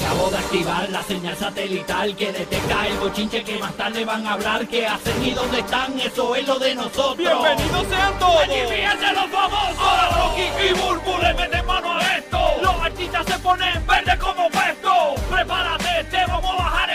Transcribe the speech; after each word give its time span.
Acabo 0.00 0.30
de 0.30 0.38
activar 0.38 0.88
la 0.90 1.02
señal 1.02 1.36
satelital 1.36 2.14
que 2.16 2.32
detecta 2.32 2.86
el 2.86 2.98
bochinche 2.98 3.42
que 3.42 3.58
más 3.58 3.72
tarde 3.74 4.04
van 4.04 4.26
a 4.26 4.34
hablar. 4.34 4.66
¿Qué 4.68 4.86
hacen 4.86 5.24
y 5.24 5.30
dónde 5.30 5.60
están? 5.60 5.98
Eso 5.98 6.34
es 6.34 6.46
lo 6.46 6.58
de 6.58 6.74
nosotros. 6.74 7.16
¡Bienvenidos 7.16 7.86
sean 7.88 8.18
todos! 8.18 8.42
¡Allí 8.42 8.60
fíjense 8.68 9.12
los 9.12 9.26
famosos! 9.30 9.78
Ahora 9.78 10.08
Rocky 10.16 10.42
y 10.42 10.72
Burbu 10.74 11.18
le 11.22 11.34
meten 11.34 11.66
mano 11.66 11.92
a 11.92 12.16
esto. 12.16 12.38
Los 12.62 12.74
artistas 12.82 13.26
se 13.26 13.38
ponen 13.38 13.86
verde 13.86 14.18
como 14.18 14.50
puesto. 14.50 15.14
Prepárate, 15.30 16.04
te 16.10 16.26
vamos 16.26 16.50
a 16.50 16.56
bajar 16.56 16.85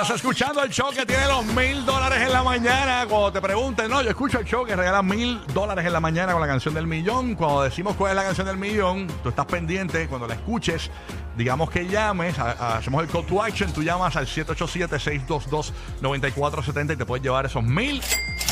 Estás 0.00 0.14
escuchando 0.14 0.62
el 0.62 0.70
show 0.70 0.92
que 0.94 1.04
tiene 1.04 1.26
los 1.26 1.44
mil 1.44 1.84
dólares 1.84 2.22
en 2.22 2.32
la 2.32 2.44
mañana. 2.44 3.04
Cuando 3.08 3.32
te 3.32 3.40
pregunten, 3.40 3.90
no, 3.90 4.00
yo 4.00 4.10
escucho 4.10 4.38
el 4.38 4.44
show 4.44 4.64
que 4.64 4.76
regala 4.76 5.02
mil 5.02 5.40
dólares 5.52 5.84
en 5.84 5.92
la 5.92 5.98
mañana 5.98 6.30
con 6.32 6.40
la 6.40 6.46
canción 6.46 6.72
del 6.72 6.86
millón. 6.86 7.34
Cuando 7.34 7.64
decimos 7.64 7.96
cuál 7.96 8.12
es 8.12 8.16
la 8.16 8.22
canción 8.22 8.46
del 8.46 8.58
millón, 8.58 9.08
tú 9.24 9.30
estás 9.30 9.46
pendiente. 9.46 10.06
Cuando 10.06 10.28
la 10.28 10.34
escuches, 10.34 10.88
digamos 11.36 11.68
que 11.70 11.88
llames, 11.88 12.38
hacemos 12.38 13.02
el 13.02 13.10
call 13.10 13.26
to 13.26 13.42
action. 13.42 13.72
Tú 13.72 13.82
llamas 13.82 14.14
al 14.14 14.28
787-622-9470 14.28 16.92
y 16.92 16.96
te 16.96 17.04
puedes 17.04 17.24
llevar 17.24 17.46
esos 17.46 17.64
mil 17.64 18.00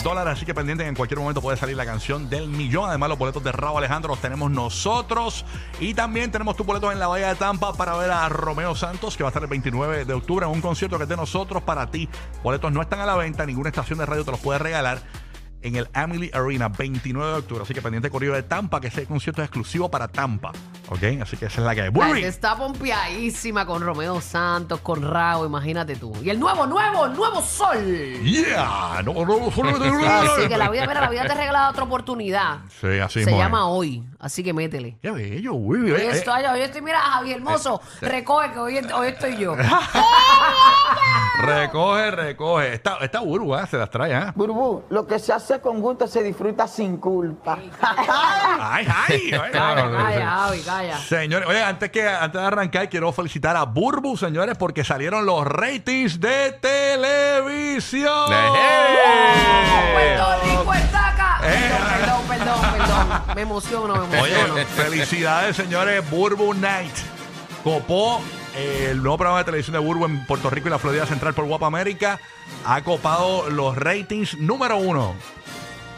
Así 0.06 0.46
que 0.46 0.54
pendiente, 0.54 0.86
en 0.86 0.94
cualquier 0.94 1.18
momento 1.18 1.42
puede 1.42 1.56
salir 1.56 1.76
la 1.76 1.84
canción 1.84 2.30
del 2.30 2.46
millón. 2.48 2.88
Además, 2.88 3.08
los 3.08 3.18
boletos 3.18 3.42
de 3.42 3.50
Raúl 3.50 3.78
Alejandro 3.78 4.10
los 4.10 4.20
tenemos 4.20 4.48
nosotros. 4.52 5.44
Y 5.80 5.94
también 5.94 6.30
tenemos 6.30 6.56
tus 6.56 6.64
boletos 6.64 6.92
en 6.92 7.00
la 7.00 7.08
Bahía 7.08 7.28
de 7.28 7.34
Tampa 7.34 7.72
para 7.72 7.96
ver 7.96 8.12
a 8.12 8.28
Romeo 8.28 8.76
Santos, 8.76 9.16
que 9.16 9.24
va 9.24 9.30
a 9.30 9.30
estar 9.30 9.42
el 9.42 9.48
29 9.48 10.04
de 10.04 10.14
octubre 10.14 10.46
en 10.46 10.52
un 10.52 10.60
concierto 10.60 10.96
que 10.96 11.02
es 11.02 11.08
de 11.08 11.16
nosotros 11.16 11.60
para 11.64 11.90
ti. 11.90 12.08
Boletos 12.44 12.70
no 12.70 12.82
están 12.82 13.00
a 13.00 13.06
la 13.06 13.16
venta, 13.16 13.44
ninguna 13.46 13.70
estación 13.70 13.98
de 13.98 14.06
radio 14.06 14.24
te 14.24 14.30
los 14.30 14.38
puede 14.38 14.60
regalar. 14.60 15.02
En 15.62 15.74
el 15.74 15.88
Emily 15.92 16.30
Arena, 16.32 16.68
29 16.68 17.32
de 17.32 17.38
octubre. 17.38 17.62
Así 17.64 17.74
que 17.74 17.82
pendiente 17.82 18.08
corrido 18.08 18.34
de 18.34 18.44
Tampa, 18.44 18.80
que 18.80 18.86
ese 18.86 19.06
concierto 19.06 19.42
es 19.42 19.46
exclusivo 19.46 19.90
para 19.90 20.06
Tampa. 20.06 20.52
¿Ok? 20.88 21.02
Así 21.20 21.36
que 21.36 21.46
esa 21.46 21.60
es 21.60 21.66
la 21.66 21.74
que 21.74 21.82
hay. 21.82 21.90
La 21.90 22.06
Burry. 22.06 22.24
está 22.24 22.56
pompeadísima 22.56 23.66
con 23.66 23.82
Romeo 23.82 24.20
Santos, 24.20 24.80
con 24.80 25.02
Rao, 25.02 25.44
imagínate 25.44 25.96
tú. 25.96 26.12
Y 26.22 26.30
el 26.30 26.38
nuevo, 26.38 26.66
nuevo, 26.66 27.08
nuevo 27.08 27.42
sol. 27.42 27.76
Yeah. 28.22 29.02
No, 29.04 29.12
no, 29.12 29.24
no, 29.24 29.46
Así 29.48 30.48
que 30.48 30.56
la 30.56 30.70
vida, 30.70 30.86
mira, 30.86 31.00
la 31.00 31.10
vida 31.10 31.26
te 31.26 31.34
regala 31.34 31.70
otra 31.70 31.84
oportunidad. 31.84 32.58
Sí, 32.80 32.98
así 32.98 33.20
Se 33.20 33.26
mismo 33.26 33.36
es. 33.36 33.44
llama 33.44 33.66
hoy, 33.66 34.04
así 34.18 34.42
que 34.42 34.52
métele. 34.52 34.98
Qué 35.02 35.10
bello, 35.10 35.54
Burry. 35.54 35.92
Hoy 35.92 36.00
Eh, 36.00 36.06
eh, 36.08 36.10
estoy, 36.12 36.44
hoy 36.44 36.60
estoy, 36.60 36.82
mira, 36.82 37.00
Javier 37.00 37.36
Hermoso, 37.36 37.80
recoge 38.00 38.52
que 38.52 38.58
hoy, 38.58 38.78
hoy 38.94 39.08
estoy 39.08 39.36
yo. 39.36 39.56
Recoge, 41.38 42.10
recoge. 42.12 42.74
Esta, 42.74 42.96
esta 43.02 43.20
Burbu, 43.20 43.54
¿eh? 43.56 43.66
se 43.70 43.76
las 43.76 43.90
trae, 43.90 44.12
¿eh? 44.12 44.32
Burbu, 44.34 44.84
lo 44.88 45.06
que 45.06 45.18
se 45.18 45.32
hace 45.34 45.60
con 45.60 45.80
gusto 45.80 46.06
se 46.06 46.22
disfruta 46.22 46.66
sin 46.66 46.96
culpa. 46.96 47.58
Ay, 48.58 48.86
ay, 49.08 49.30
ay. 49.32 49.52
Calla, 49.52 49.90
calla, 49.90 50.30
Javi, 50.30 50.60
calla. 50.62 50.96
Señores, 50.98 51.46
oye, 51.48 51.62
antes, 51.62 51.90
que, 51.90 52.08
antes 52.08 52.40
de 52.40 52.46
arrancar, 52.46 52.88
quiero 52.88 53.12
felicitar 53.12 53.54
a 53.56 53.64
Burbu, 53.64 54.16
señores, 54.16 54.56
porque 54.56 54.82
salieron 54.82 55.26
los 55.26 55.46
ratings 55.46 56.18
de 56.20 56.52
televisión. 56.52 58.30
Puerto 59.92 60.40
Rico 60.42 60.74
está 60.74 61.08
acá. 61.08 61.40
Eh. 61.44 61.95
Me 63.34 63.42
emociono, 63.42 63.94
me 64.06 64.18
emociono. 64.18 64.54
Oye, 64.54 64.64
felicidades, 64.66 65.56
señores. 65.56 66.08
Burbu 66.10 66.54
Night 66.54 66.92
copó 67.62 68.20
eh, 68.56 68.88
el 68.90 69.02
nuevo 69.02 69.16
programa 69.18 69.38
de 69.38 69.44
televisión 69.44 69.74
de 69.74 69.78
Burbu 69.80 70.04
en 70.06 70.26
Puerto 70.26 70.50
Rico 70.50 70.68
y 70.68 70.70
la 70.70 70.78
Florida 70.78 71.06
Central 71.06 71.34
por 71.34 71.44
Guapa 71.46 71.66
América. 71.66 72.18
Ha 72.64 72.82
copado 72.82 73.50
los 73.50 73.76
ratings 73.76 74.38
número 74.38 74.76
uno. 74.78 75.14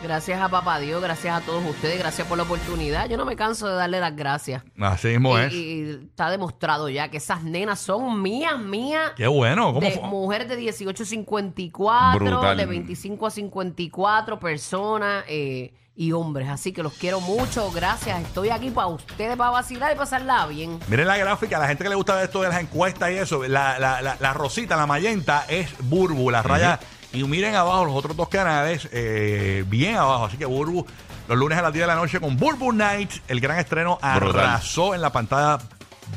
Gracias 0.00 0.40
a 0.40 0.48
papá 0.48 0.78
Dios, 0.78 1.02
gracias 1.02 1.36
a 1.36 1.44
todos 1.44 1.64
ustedes, 1.64 1.98
gracias 1.98 2.24
por 2.28 2.36
la 2.38 2.44
oportunidad. 2.44 3.08
Yo 3.08 3.16
no 3.16 3.24
me 3.24 3.34
canso 3.34 3.66
de 3.68 3.74
darle 3.74 3.98
las 3.98 4.14
gracias. 4.14 4.62
Así 4.80 5.08
mismo 5.08 5.36
Y, 5.36 5.42
es. 5.42 5.52
y 5.52 5.90
está 6.08 6.30
demostrado 6.30 6.88
ya 6.88 7.08
que 7.10 7.16
esas 7.16 7.42
nenas 7.42 7.80
son 7.80 8.22
mías, 8.22 8.56
mías. 8.60 9.10
Qué 9.16 9.26
bueno. 9.26 9.74
¿Cómo 9.74 9.80
de 9.80 9.90
fue? 9.90 10.06
mujeres 10.08 10.48
de 10.48 10.54
18 10.54 11.02
a 11.02 11.06
54, 11.06 12.24
Brutal. 12.24 12.56
de 12.56 12.66
25 12.66 13.26
a 13.26 13.30
54 13.30 14.38
personas 14.38 15.24
eh, 15.26 15.72
y 15.98 16.12
hombres. 16.12 16.48
Así 16.48 16.72
que 16.72 16.82
los 16.82 16.94
quiero 16.94 17.20
mucho. 17.20 17.70
Gracias. 17.72 18.22
Estoy 18.22 18.50
aquí 18.50 18.70
para 18.70 18.86
ustedes, 18.86 19.36
para 19.36 19.50
vacilar 19.50 19.92
y 19.92 19.98
pasarla 19.98 20.46
bien. 20.46 20.78
Miren 20.86 21.08
la 21.08 21.18
gráfica, 21.18 21.56
a 21.56 21.60
la 21.60 21.66
gente 21.68 21.82
que 21.82 21.90
le 21.90 21.96
gusta 21.96 22.22
esto 22.22 22.40
de 22.40 22.48
las 22.48 22.60
encuestas 22.60 23.10
y 23.10 23.14
eso, 23.14 23.42
la, 23.46 23.78
la, 23.80 24.00
la, 24.00 24.16
la 24.18 24.32
rosita, 24.32 24.76
la 24.76 24.86
magenta 24.86 25.44
es 25.48 25.68
Burbu, 25.80 26.30
la 26.30 26.42
raya. 26.42 26.78
Y 27.12 27.24
miren 27.24 27.56
abajo 27.56 27.84
los 27.84 27.96
otros 27.96 28.16
dos 28.16 28.28
canales, 28.28 28.88
eh, 28.92 29.64
bien 29.66 29.96
abajo. 29.96 30.26
Así 30.26 30.36
que 30.36 30.46
Burbu, 30.46 30.86
los 31.26 31.36
lunes 31.38 31.58
a 31.58 31.62
las 31.62 31.72
10 31.72 31.82
de 31.82 31.86
la 31.88 31.96
noche 31.96 32.20
con 32.20 32.36
Burbu 32.36 32.72
Night, 32.72 33.10
el 33.26 33.40
gran 33.40 33.58
estreno 33.58 33.96
Brutal. 33.96 34.38
arrasó 34.40 34.94
en 34.94 35.00
la 35.00 35.10
pantalla 35.10 35.58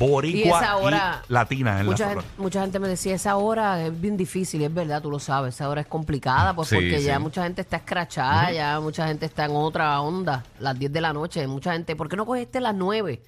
Y 0.06 0.10
boricua 0.10 0.60
esa 0.62 0.78
hora. 0.78 1.22
y 1.30 1.34
latina. 1.34 1.80
En 1.80 1.86
mucha, 1.86 2.06
la- 2.08 2.22
gente, 2.22 2.28
mucha 2.38 2.62
gente 2.62 2.80
me 2.80 2.88
decía, 2.88 3.16
esa 3.16 3.36
hora 3.38 3.86
es 3.86 4.00
bien 4.02 4.18
difícil, 4.18 4.62
y 4.62 4.66
es 4.66 4.74
verdad, 4.74 5.02
tú 5.02 5.10
lo 5.12 5.20
sabes. 5.20 5.56
Esa 5.56 5.70
hora 5.70 5.82
es 5.82 5.88
complicada, 5.88 6.54
pues 6.56 6.70
Sí, 6.70 6.76
porque 6.76 7.00
sí. 7.00 7.06
ya 7.06 7.20
mucha 7.20 7.44
gente 7.44 7.62
está 7.62 7.78
escrachada, 7.78 8.52
ya 8.52 8.80
mucha 8.80 9.08
gente 9.08 9.26
está 9.26 9.46
en 9.46 9.52
otra 9.56 10.00
onda. 10.02 10.44
Las 10.60 10.78
10 10.78 10.92
de 10.92 11.02
la 11.02 11.14
noche, 11.14 11.46
mucha 11.48 11.74
gente, 11.74 11.96
¿por 11.96 12.10
qué 12.10 12.16
no 12.16 12.26
cogiste 12.26 12.60
las 12.62 12.76
9? 12.76 13.22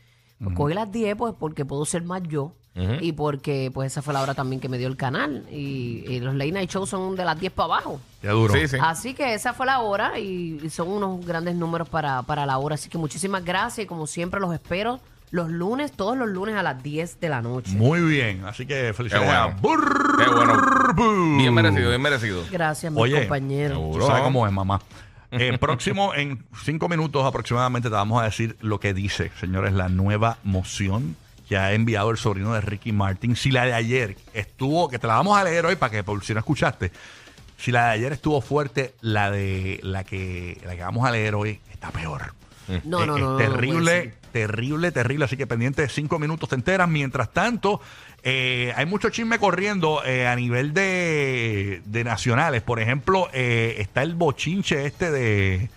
Pues 0.43 0.55
cogí 0.57 0.73
las 0.73 0.91
10, 0.91 1.15
pues 1.15 1.33
porque 1.39 1.63
puedo 1.65 1.85
ser 1.85 2.03
más 2.03 2.21
yo. 2.23 2.53
Y 3.01 3.11
porque, 3.11 3.69
pues, 3.71 3.91
esa 3.91 4.01
fue 4.01 4.15
la 4.15 4.21
hora 4.23 4.33
también 4.33 4.59
que 4.59 4.67
me 4.67 4.79
dio 4.79 4.87
el 4.87 4.97
canal. 4.97 5.45
Y, 5.51 6.03
y 6.07 6.19
los 6.19 6.33
late 6.33 6.51
night 6.53 6.71
shows 6.71 6.89
son 6.89 7.15
de 7.15 7.23
las 7.23 7.39
10 7.39 7.53
para 7.53 7.65
abajo. 7.65 8.01
Qué 8.19 8.29
duro. 8.29 8.51
Sí, 8.51 8.67
sí. 8.67 8.77
Así 8.81 9.13
que 9.13 9.35
esa 9.35 9.53
fue 9.53 9.67
la 9.67 9.79
hora 9.81 10.17
y, 10.17 10.59
y 10.63 10.69
son 10.71 10.87
unos 10.87 11.23
grandes 11.23 11.53
números 11.53 11.87
para, 11.87 12.23
para 12.23 12.47
la 12.47 12.57
hora. 12.57 12.73
Así 12.73 12.89
que 12.89 12.97
muchísimas 12.97 13.45
gracias 13.45 13.85
y 13.85 13.87
como 13.87 14.07
siempre 14.07 14.39
los 14.39 14.51
espero 14.51 14.99
los 15.33 15.49
lunes, 15.49 15.91
todos 15.93 16.15
los 16.15 16.29
lunes 16.29 16.55
a 16.55 16.61
las 16.61 16.83
10 16.83 17.19
de 17.19 17.27
la 17.27 17.41
noche. 17.41 17.71
Muy 17.71 18.01
bien. 18.01 18.45
Así 18.45 18.67
que 18.67 18.93
felicidades 18.93 19.27
Qué 19.27 19.35
a 19.35 19.45
bueno. 19.55 19.87
Qué 20.19 20.29
bueno. 20.29 20.53
Burbu. 20.53 21.37
Bien 21.37 21.51
merecido, 21.51 21.89
bien 21.89 22.01
merecido. 22.03 22.43
Gracias, 22.51 22.91
mis 22.93 23.01
Oye, 23.01 23.21
compañeros. 23.21 23.79
Tú 23.93 24.01
sabes 24.05 24.21
cómo 24.21 24.45
es, 24.45 24.53
mamá. 24.53 24.79
Eh, 25.31 25.57
próximo, 25.59 26.13
en 26.13 26.45
cinco 26.63 26.87
minutos 26.87 27.25
aproximadamente, 27.25 27.89
te 27.89 27.95
vamos 27.95 28.21
a 28.21 28.25
decir 28.25 28.55
lo 28.61 28.79
que 28.79 28.93
dice, 28.93 29.31
señores, 29.39 29.73
la 29.73 29.89
nueva 29.89 30.37
moción 30.43 31.15
que 31.49 31.57
ha 31.57 31.73
enviado 31.73 32.11
el 32.11 32.17
sobrino 32.17 32.53
de 32.53 32.61
Ricky 32.61 32.91
Martin. 32.91 33.35
Si 33.35 33.49
la 33.49 33.65
de 33.65 33.73
ayer 33.73 34.15
estuvo, 34.35 34.87
que 34.87 34.99
te 34.99 35.07
la 35.07 35.15
vamos 35.15 35.35
a 35.35 35.43
leer 35.43 35.65
hoy 35.65 35.77
para 35.77 35.89
que 35.91 36.03
por 36.03 36.23
si 36.23 36.33
no 36.33 36.39
escuchaste, 36.41 36.91
si 37.57 37.71
la 37.71 37.85
de 37.85 37.91
ayer 37.93 38.13
estuvo 38.13 38.39
fuerte, 38.39 38.93
la 39.01 39.31
de 39.31 39.79
la 39.81 40.03
que, 40.03 40.61
la 40.63 40.75
que 40.75 40.83
vamos 40.83 41.07
a 41.07 41.09
leer 41.09 41.33
hoy 41.33 41.59
está 41.71 41.89
peor. 41.89 42.35
No, 42.67 42.75
Eh, 42.75 42.81
no, 42.85 43.01
es 43.01 43.07
no, 43.07 43.17
no, 43.17 43.39
no 43.39 44.22
terrible, 44.33 44.91
terrible. 44.91 45.23
Así 45.25 45.37
que 45.37 45.47
pendiente 45.47 45.81
de 45.83 45.87
cinco 45.89 46.19
minutos 46.19 46.49
te 46.49 46.55
enteras. 46.55 46.89
Mientras 46.89 47.31
tanto, 47.31 47.79
eh, 48.23 48.73
hay 48.75 48.85
mucho 48.85 49.09
chisme 49.09 49.39
corriendo 49.39 50.03
eh, 50.03 50.27
a 50.27 50.35
nivel 50.35 50.73
de, 50.73 51.81
de 51.85 52.03
nacionales. 52.03 52.61
Por 52.61 52.81
ejemplo, 52.81 53.29
eh, 53.31 53.75
está 53.77 54.01
el 54.01 54.15
bochinche 54.15 54.85
este 54.85 55.09
de. 55.11 55.69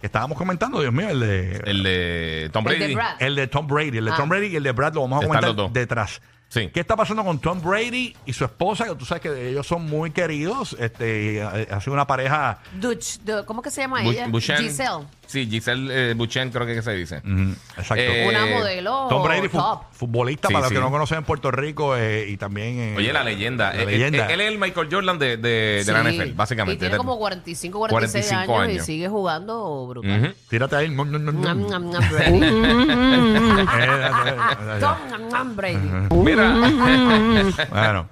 Que 0.00 0.06
estábamos 0.06 0.38
comentando, 0.38 0.80
Dios 0.80 0.94
mío, 0.94 1.10
el 1.10 1.20
de. 1.20 1.56
El 1.66 1.82
de 1.82 2.50
Tom 2.54 2.66
El 2.68 2.72
de 2.72 2.78
Brady. 2.78 2.94
Brad. 2.94 3.22
el 3.22 3.34
de 3.36 3.46
Tom 3.48 3.66
Brady. 3.66 3.98
El 3.98 4.04
de 4.06 4.10
Ah. 4.12 4.16
Tom 4.16 4.28
Brady 4.30 4.46
y 4.46 4.56
el 4.56 4.62
de 4.62 4.72
Brad 4.72 4.94
lo 4.94 5.02
vamos 5.02 5.22
a 5.22 5.26
comentar 5.26 5.54
detrás 5.72 6.22
Sí. 6.48 6.68
¿Qué 6.74 6.80
está 6.80 6.96
pasando 6.96 7.22
con 7.22 7.38
Tom 7.38 7.62
Brady 7.62 8.16
y 8.26 8.32
su 8.32 8.44
esposa? 8.44 8.84
Que 8.84 8.96
tú 8.96 9.04
sabes 9.04 9.22
que 9.22 9.50
ellos 9.50 9.64
son 9.64 9.84
muy 9.84 10.10
queridos. 10.10 10.74
Este, 10.80 11.34
y 11.34 11.38
ha 11.38 11.80
sido 11.80 11.92
una 11.92 12.08
pareja. 12.08 12.58
Dutch, 12.80 13.18
¿cómo 13.46 13.62
que 13.62 13.70
se 13.70 13.82
llama 13.82 14.02
ella? 14.02 14.26
Giselle. 14.32 15.06
Sí, 15.30 15.46
Giselle 15.48 16.10
eh, 16.10 16.14
Buchen 16.14 16.50
creo 16.50 16.66
que, 16.66 16.74
que 16.74 16.82
se 16.82 16.90
dice. 16.92 17.18
Ujú, 17.18 17.54
exacto. 17.78 17.94
Eh, 18.02 18.26
Una 18.28 18.46
modelo 18.46 19.06
Tom 19.08 19.22
Brady, 19.22 19.46
fu- 19.48 19.58
top. 19.58 19.82
futbolista, 19.92 20.48
Sí, 20.48 20.54
para 20.54 20.62
los 20.62 20.70
sí. 20.70 20.74
que 20.74 20.80
no 20.80 20.90
conocen 20.90 21.18
en 21.18 21.24
Puerto 21.24 21.52
Rico 21.52 21.96
eh, 21.96 22.26
y 22.28 22.36
también. 22.36 22.94
Oye, 22.96 23.12
la 23.12 23.22
leyenda. 23.22 23.72
La 23.72 23.82
Eh, 23.82 23.86
leyenda. 23.86 24.28
eh, 24.28 24.34
Él, 24.34 24.40
es 24.40 24.48
el 24.48 24.58
Michael 24.58 24.88
Jordan 24.90 25.20
de, 25.20 25.36
de, 25.36 25.84
de 25.86 25.92
la 25.92 26.02
Sí. 26.02 26.16
NFL, 26.18 26.32
básicamente. 26.34 26.74
Y 26.74 26.78
tiene 26.80 26.96
como 26.96 27.16
45, 27.16 27.78
46 27.78 28.26
45 28.26 28.58
años, 28.58 28.68
y 28.68 28.74
años. 28.74 28.86
sigue 28.86 29.08
jugando 29.08 29.86
brutal. 29.86 30.20
Ujú. 30.24 30.32
Tírate 30.48 30.74
ahí. 30.74 30.88
Brady. 30.96 32.44
Eh, 32.44 32.50
eh, 33.78 34.10
eh, 34.76 34.80
Tom, 35.30 35.54
Brady. 35.54 35.78
Mira, 36.24 36.54
Bueno. 37.70 38.08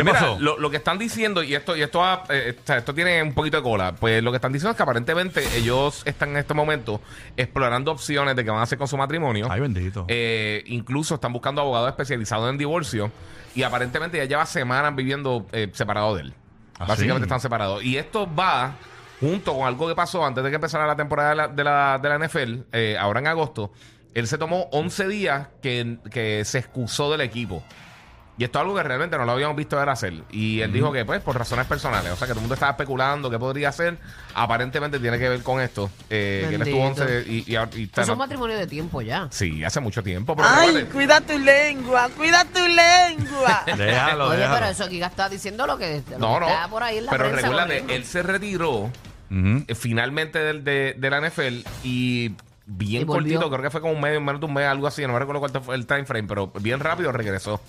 ¿Qué 0.00 0.04
mira, 0.04 0.20
pasó? 0.20 0.38
Lo, 0.40 0.58
lo 0.58 0.70
que 0.70 0.76
están 0.78 0.98
diciendo, 0.98 1.42
y 1.42 1.54
esto, 1.54 1.76
y 1.76 1.82
esto, 1.82 2.02
ha- 2.04 2.24
eh, 2.28 2.56
esto 2.66 2.94
tiene 2.94 3.22
un 3.22 3.32
poquito 3.34 3.56
de 3.58 3.62
cola, 3.62 3.94
pues 3.94 4.22
lo 4.22 4.30
que 4.32 4.36
están 4.36 4.52
diciendo 4.52 4.70
es 4.72 4.76
que 4.76 4.82
aparentemente 4.82 5.42
ellos 5.56 6.02
están 6.04 6.30
en 6.30 6.36
este 6.38 6.54
momento 6.54 7.00
explorando 7.36 7.92
opciones 7.92 8.36
de 8.36 8.44
qué 8.44 8.50
van 8.50 8.60
a 8.60 8.62
hacer 8.62 8.78
con 8.78 8.88
su 8.88 8.96
matrimonio. 8.96 9.46
Ay, 9.50 9.60
bendito. 9.60 10.04
Eh, 10.08 10.62
incluso 10.66 11.14
están 11.16 11.32
buscando 11.32 11.60
abogados 11.60 11.88
especializados 11.90 12.50
en 12.50 12.58
divorcio 12.58 13.10
y 13.54 13.62
aparentemente 13.62 14.18
ya 14.18 14.24
lleva 14.24 14.46
semanas 14.46 14.94
viviendo 14.94 15.46
eh, 15.52 15.68
separado 15.72 16.14
de 16.16 16.22
él. 16.22 16.34
¿Ah, 16.78 16.86
Básicamente 16.86 17.20
sí? 17.24 17.28
están 17.28 17.40
separados. 17.40 17.82
Y 17.84 17.96
esto 17.96 18.28
va 18.34 18.74
junto 19.20 19.54
con 19.54 19.66
algo 19.66 19.86
que 19.86 19.94
pasó 19.94 20.24
antes 20.24 20.42
de 20.42 20.48
que 20.50 20.54
empezara 20.56 20.86
la 20.86 20.96
temporada 20.96 21.30
de 21.30 21.36
la, 21.36 21.48
de 21.48 21.64
la, 21.64 21.98
de 22.02 22.08
la 22.08 22.18
NFL, 22.26 22.54
eh, 22.72 22.96
ahora 22.98 23.20
en 23.20 23.26
agosto. 23.26 23.70
Él 24.14 24.26
se 24.26 24.38
tomó 24.38 24.68
11 24.72 25.06
días 25.08 25.48
que, 25.62 25.98
que 26.10 26.44
se 26.44 26.58
excusó 26.58 27.12
del 27.12 27.20
equipo. 27.20 27.62
Y 28.40 28.44
esto 28.44 28.58
es 28.58 28.62
algo 28.62 28.74
que 28.74 28.82
realmente 28.82 29.18
no 29.18 29.26
lo 29.26 29.32
habíamos 29.32 29.54
visto 29.54 29.82
él 29.82 29.86
hacer. 29.86 30.14
Y 30.30 30.62
él 30.62 30.72
dijo 30.72 30.90
que, 30.90 31.04
pues, 31.04 31.20
por 31.20 31.36
razones 31.36 31.66
personales. 31.66 32.10
O 32.10 32.16
sea, 32.16 32.26
que 32.26 32.32
todo 32.32 32.38
el 32.40 32.44
mundo 32.44 32.54
estaba 32.54 32.72
especulando 32.72 33.28
qué 33.28 33.38
podría 33.38 33.68
hacer. 33.68 33.98
Aparentemente 34.34 34.98
tiene 34.98 35.18
que 35.18 35.28
ver 35.28 35.42
con 35.42 35.60
esto. 35.60 35.90
Eh, 36.08 36.46
que 36.48 36.54
él 36.54 36.62
estuvo 36.62 36.82
Bendito. 36.84 37.02
11 37.02 37.24
y, 37.30 37.34
y, 37.46 37.82
y- 37.82 37.90
es 37.94 38.08
un 38.08 38.16
matrimonio 38.16 38.56
de 38.56 38.66
tiempo 38.66 39.02
ya. 39.02 39.28
Sí, 39.30 39.62
hace 39.62 39.80
mucho 39.80 40.02
tiempo. 40.02 40.34
Pero 40.34 40.48
Ay, 40.50 40.88
cuida 40.90 41.20
tu 41.20 41.38
lengua, 41.38 42.08
cuida 42.16 42.46
tu 42.46 42.60
lengua. 42.66 43.62
Déjalo, 43.76 44.28
Oye, 44.28 44.38
déjalo. 44.38 44.54
pero 44.54 44.66
eso 44.72 44.84
aquí 44.84 45.02
está 45.02 45.28
diciendo 45.28 45.66
lo 45.66 45.76
que, 45.76 46.02
lo 46.12 46.18
No, 46.18 46.34
que 46.36 46.40
no. 46.40 46.48
está 46.48 46.68
por 46.68 46.82
ahí 46.82 46.96
en 46.96 47.04
la 47.04 47.10
pero 47.12 47.28
recuérdate, 47.30 47.84
él 47.94 48.04
se 48.06 48.22
retiró 48.22 48.90
eh, 49.30 49.74
finalmente 49.74 50.38
del, 50.38 50.64
de, 50.64 50.94
de 50.96 51.10
la 51.10 51.20
NFL 51.28 51.58
y 51.84 52.34
bien 52.64 53.02
Y 53.02 53.04
volvió. 53.04 53.38
cortito, 53.40 53.50
creo 53.50 53.62
que 53.64 53.70
fue 53.70 53.80
como 53.82 53.92
un 53.92 54.00
mes, 54.00 54.18
menos 54.18 54.40
de 54.40 54.46
un 54.46 54.54
mes, 54.54 54.64
algo 54.66 54.86
así, 54.86 55.02
no 55.06 55.12
me 55.12 55.18
recuerdo 55.18 55.40
cuál 55.40 55.62
fue 55.62 55.74
el 55.74 55.86
time 55.86 56.06
frame, 56.06 56.26
pero 56.28 56.46
bien 56.60 56.80
rápido 56.80 57.12
regresó. 57.12 57.60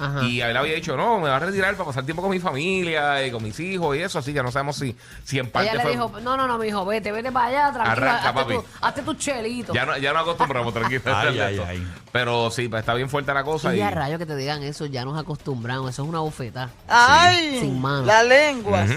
Ajá. 0.00 0.22
Y 0.24 0.40
él 0.40 0.56
había 0.56 0.74
dicho, 0.74 0.96
no, 0.96 1.18
me 1.20 1.28
va 1.28 1.36
a 1.36 1.40
retirar 1.40 1.74
para 1.74 1.86
pasar 1.86 2.04
tiempo 2.04 2.22
con 2.22 2.30
mi 2.30 2.38
familia 2.40 3.24
y 3.26 3.30
con 3.30 3.42
mis 3.42 3.58
hijos 3.60 3.96
y 3.96 4.00
eso, 4.00 4.18
así 4.18 4.32
que 4.32 4.42
no 4.42 4.50
sabemos 4.52 4.76
si, 4.76 4.96
si 5.24 5.38
en 5.38 5.50
parte 5.50 5.70
Ella 5.70 5.84
le 5.84 5.90
dijo, 5.90 6.12
no, 6.22 6.36
no, 6.36 6.46
no, 6.46 6.58
mi 6.58 6.68
hijo, 6.68 6.84
vete, 6.84 7.10
vete 7.12 7.32
para 7.32 7.46
allá, 7.46 7.72
tranquilo, 7.72 8.06
Arranca, 8.06 8.28
hazte, 8.28 8.40
papi. 8.40 8.54
tu, 8.54 8.64
hazte 8.80 9.02
tu 9.02 9.14
chelito. 9.14 9.72
Ya 9.74 9.84
no, 9.86 9.96
ya 9.98 10.12
no 10.12 10.20
acostumbramos, 10.20 10.72
tranquilo. 10.72 11.02
Ay, 11.06 11.34
de 11.36 11.42
ay, 11.42 11.54
esto. 11.56 11.66
ay. 11.68 11.86
Pero 12.12 12.50
sí, 12.50 12.68
pues 12.68 12.80
está 12.80 12.94
bien 12.94 13.08
fuerte 13.10 13.32
la 13.34 13.44
cosa. 13.44 13.74
Y 13.74 13.78
Y, 13.78 13.82
a 13.82 13.90
rayo 13.90 14.18
que 14.18 14.26
te 14.26 14.36
digan 14.36 14.62
eso, 14.62 14.86
ya 14.86 15.04
nos 15.04 15.18
acostumbramos, 15.18 15.90
eso 15.90 16.02
es 16.02 16.08
una 16.08 16.20
bofetada. 16.20 16.70
Ay, 16.88 17.58
Sin 17.60 17.80
mano. 17.80 18.04
la 18.06 18.22
lengua. 18.22 18.84
Ujú. 18.84 18.94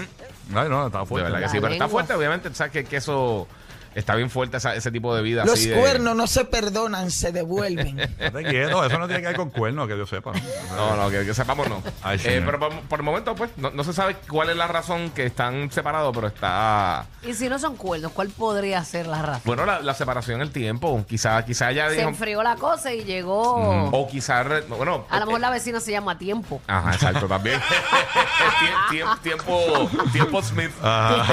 Ay, 0.54 0.68
no, 0.68 0.86
estaba 0.86 1.04
de 1.04 1.08
fuerte. 1.08 1.24
verdad 1.24 1.38
que 1.38 1.42
La 1.46 1.48
sí, 1.48 1.58
pero 1.60 1.72
está 1.72 1.88
fuerte, 1.88 2.14
obviamente, 2.14 2.54
sabes 2.54 2.72
que, 2.72 2.84
que 2.84 2.96
eso 2.96 3.46
está 3.94 4.14
bien 4.14 4.30
fuerte, 4.30 4.56
esa- 4.56 4.74
ese 4.74 4.90
tipo 4.90 5.14
de 5.14 5.22
vida. 5.22 5.44
Los 5.44 5.54
así 5.54 5.68
de- 5.68 5.78
cuernos 5.80 6.16
no 6.16 6.26
se 6.26 6.44
perdonan, 6.44 7.10
se 7.10 7.32
devuelven. 7.32 7.98
Estate 8.18 8.44
quieto, 8.44 8.84
eso 8.84 8.98
no 8.98 9.06
tiene 9.06 9.22
que 9.22 9.28
ver 9.28 9.36
con 9.36 9.50
cuernos, 9.50 9.88
que 9.88 9.96
yo 9.98 10.06
sepa. 10.06 10.32
No, 10.76 10.96
no, 10.96 11.10
que, 11.10 11.24
que 11.24 11.34
sepamos 11.34 11.68
no. 11.68 11.82
Ay, 12.02 12.16
Eh, 12.16 12.18
señor. 12.20 12.44
pero 12.46 12.58
por, 12.58 12.80
por 12.82 12.98
el 13.00 13.04
momento, 13.04 13.34
pues, 13.34 13.50
no, 13.56 13.70
no 13.70 13.84
se 13.84 13.92
sabe 13.92 14.16
cuál 14.28 14.50
es 14.50 14.56
la 14.56 14.66
razón 14.66 15.10
que 15.10 15.26
están 15.26 15.70
separados, 15.70 16.12
pero 16.14 16.26
está... 16.28 17.06
Y 17.22 17.34
si 17.34 17.48
no 17.48 17.58
son 17.58 17.76
cuernos, 17.76 18.12
¿cuál 18.12 18.28
podría 18.28 18.82
ser 18.84 19.06
la 19.06 19.22
razón? 19.22 19.42
Bueno, 19.44 19.64
la, 19.66 19.80
la 19.80 19.94
separación, 19.94 20.40
el 20.42 20.50
tiempo. 20.50 21.04
Quizá, 21.08 21.44
quizá 21.44 21.70
ya 21.72 21.88
Se 21.88 21.96
dijo... 21.96 22.08
enfrió 22.08 22.42
la 22.42 22.56
cosa 22.56 22.92
y 22.92 23.04
llegó. 23.04 23.88
O 23.90 24.08
quizá... 24.08 24.42
re- 24.42 24.62
Bueno... 24.62 25.06
A 25.10 25.18
lo 25.20 25.26
mejor 25.26 25.38
eh, 25.40 25.42
la 25.42 25.50
vecina 25.50 25.80
se 25.80 25.92
llama 25.92 26.18
tiempo. 26.18 26.60
Ajá, 26.66 26.94
exacto, 26.94 27.26
también. 27.26 27.60
Tiem- 28.90 28.90
tiem- 28.90 29.18
tiempo, 29.20 29.90
tiempo 30.12 30.42
Smith. 30.42 30.70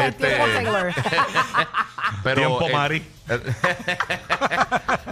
Este, 0.06 0.28
tiempo 0.28 0.46
Taylor. 0.54 0.94
Pero, 2.24 2.42
Tiempo 2.42 2.68
eh, 2.68 2.74
Mari. 2.74 3.04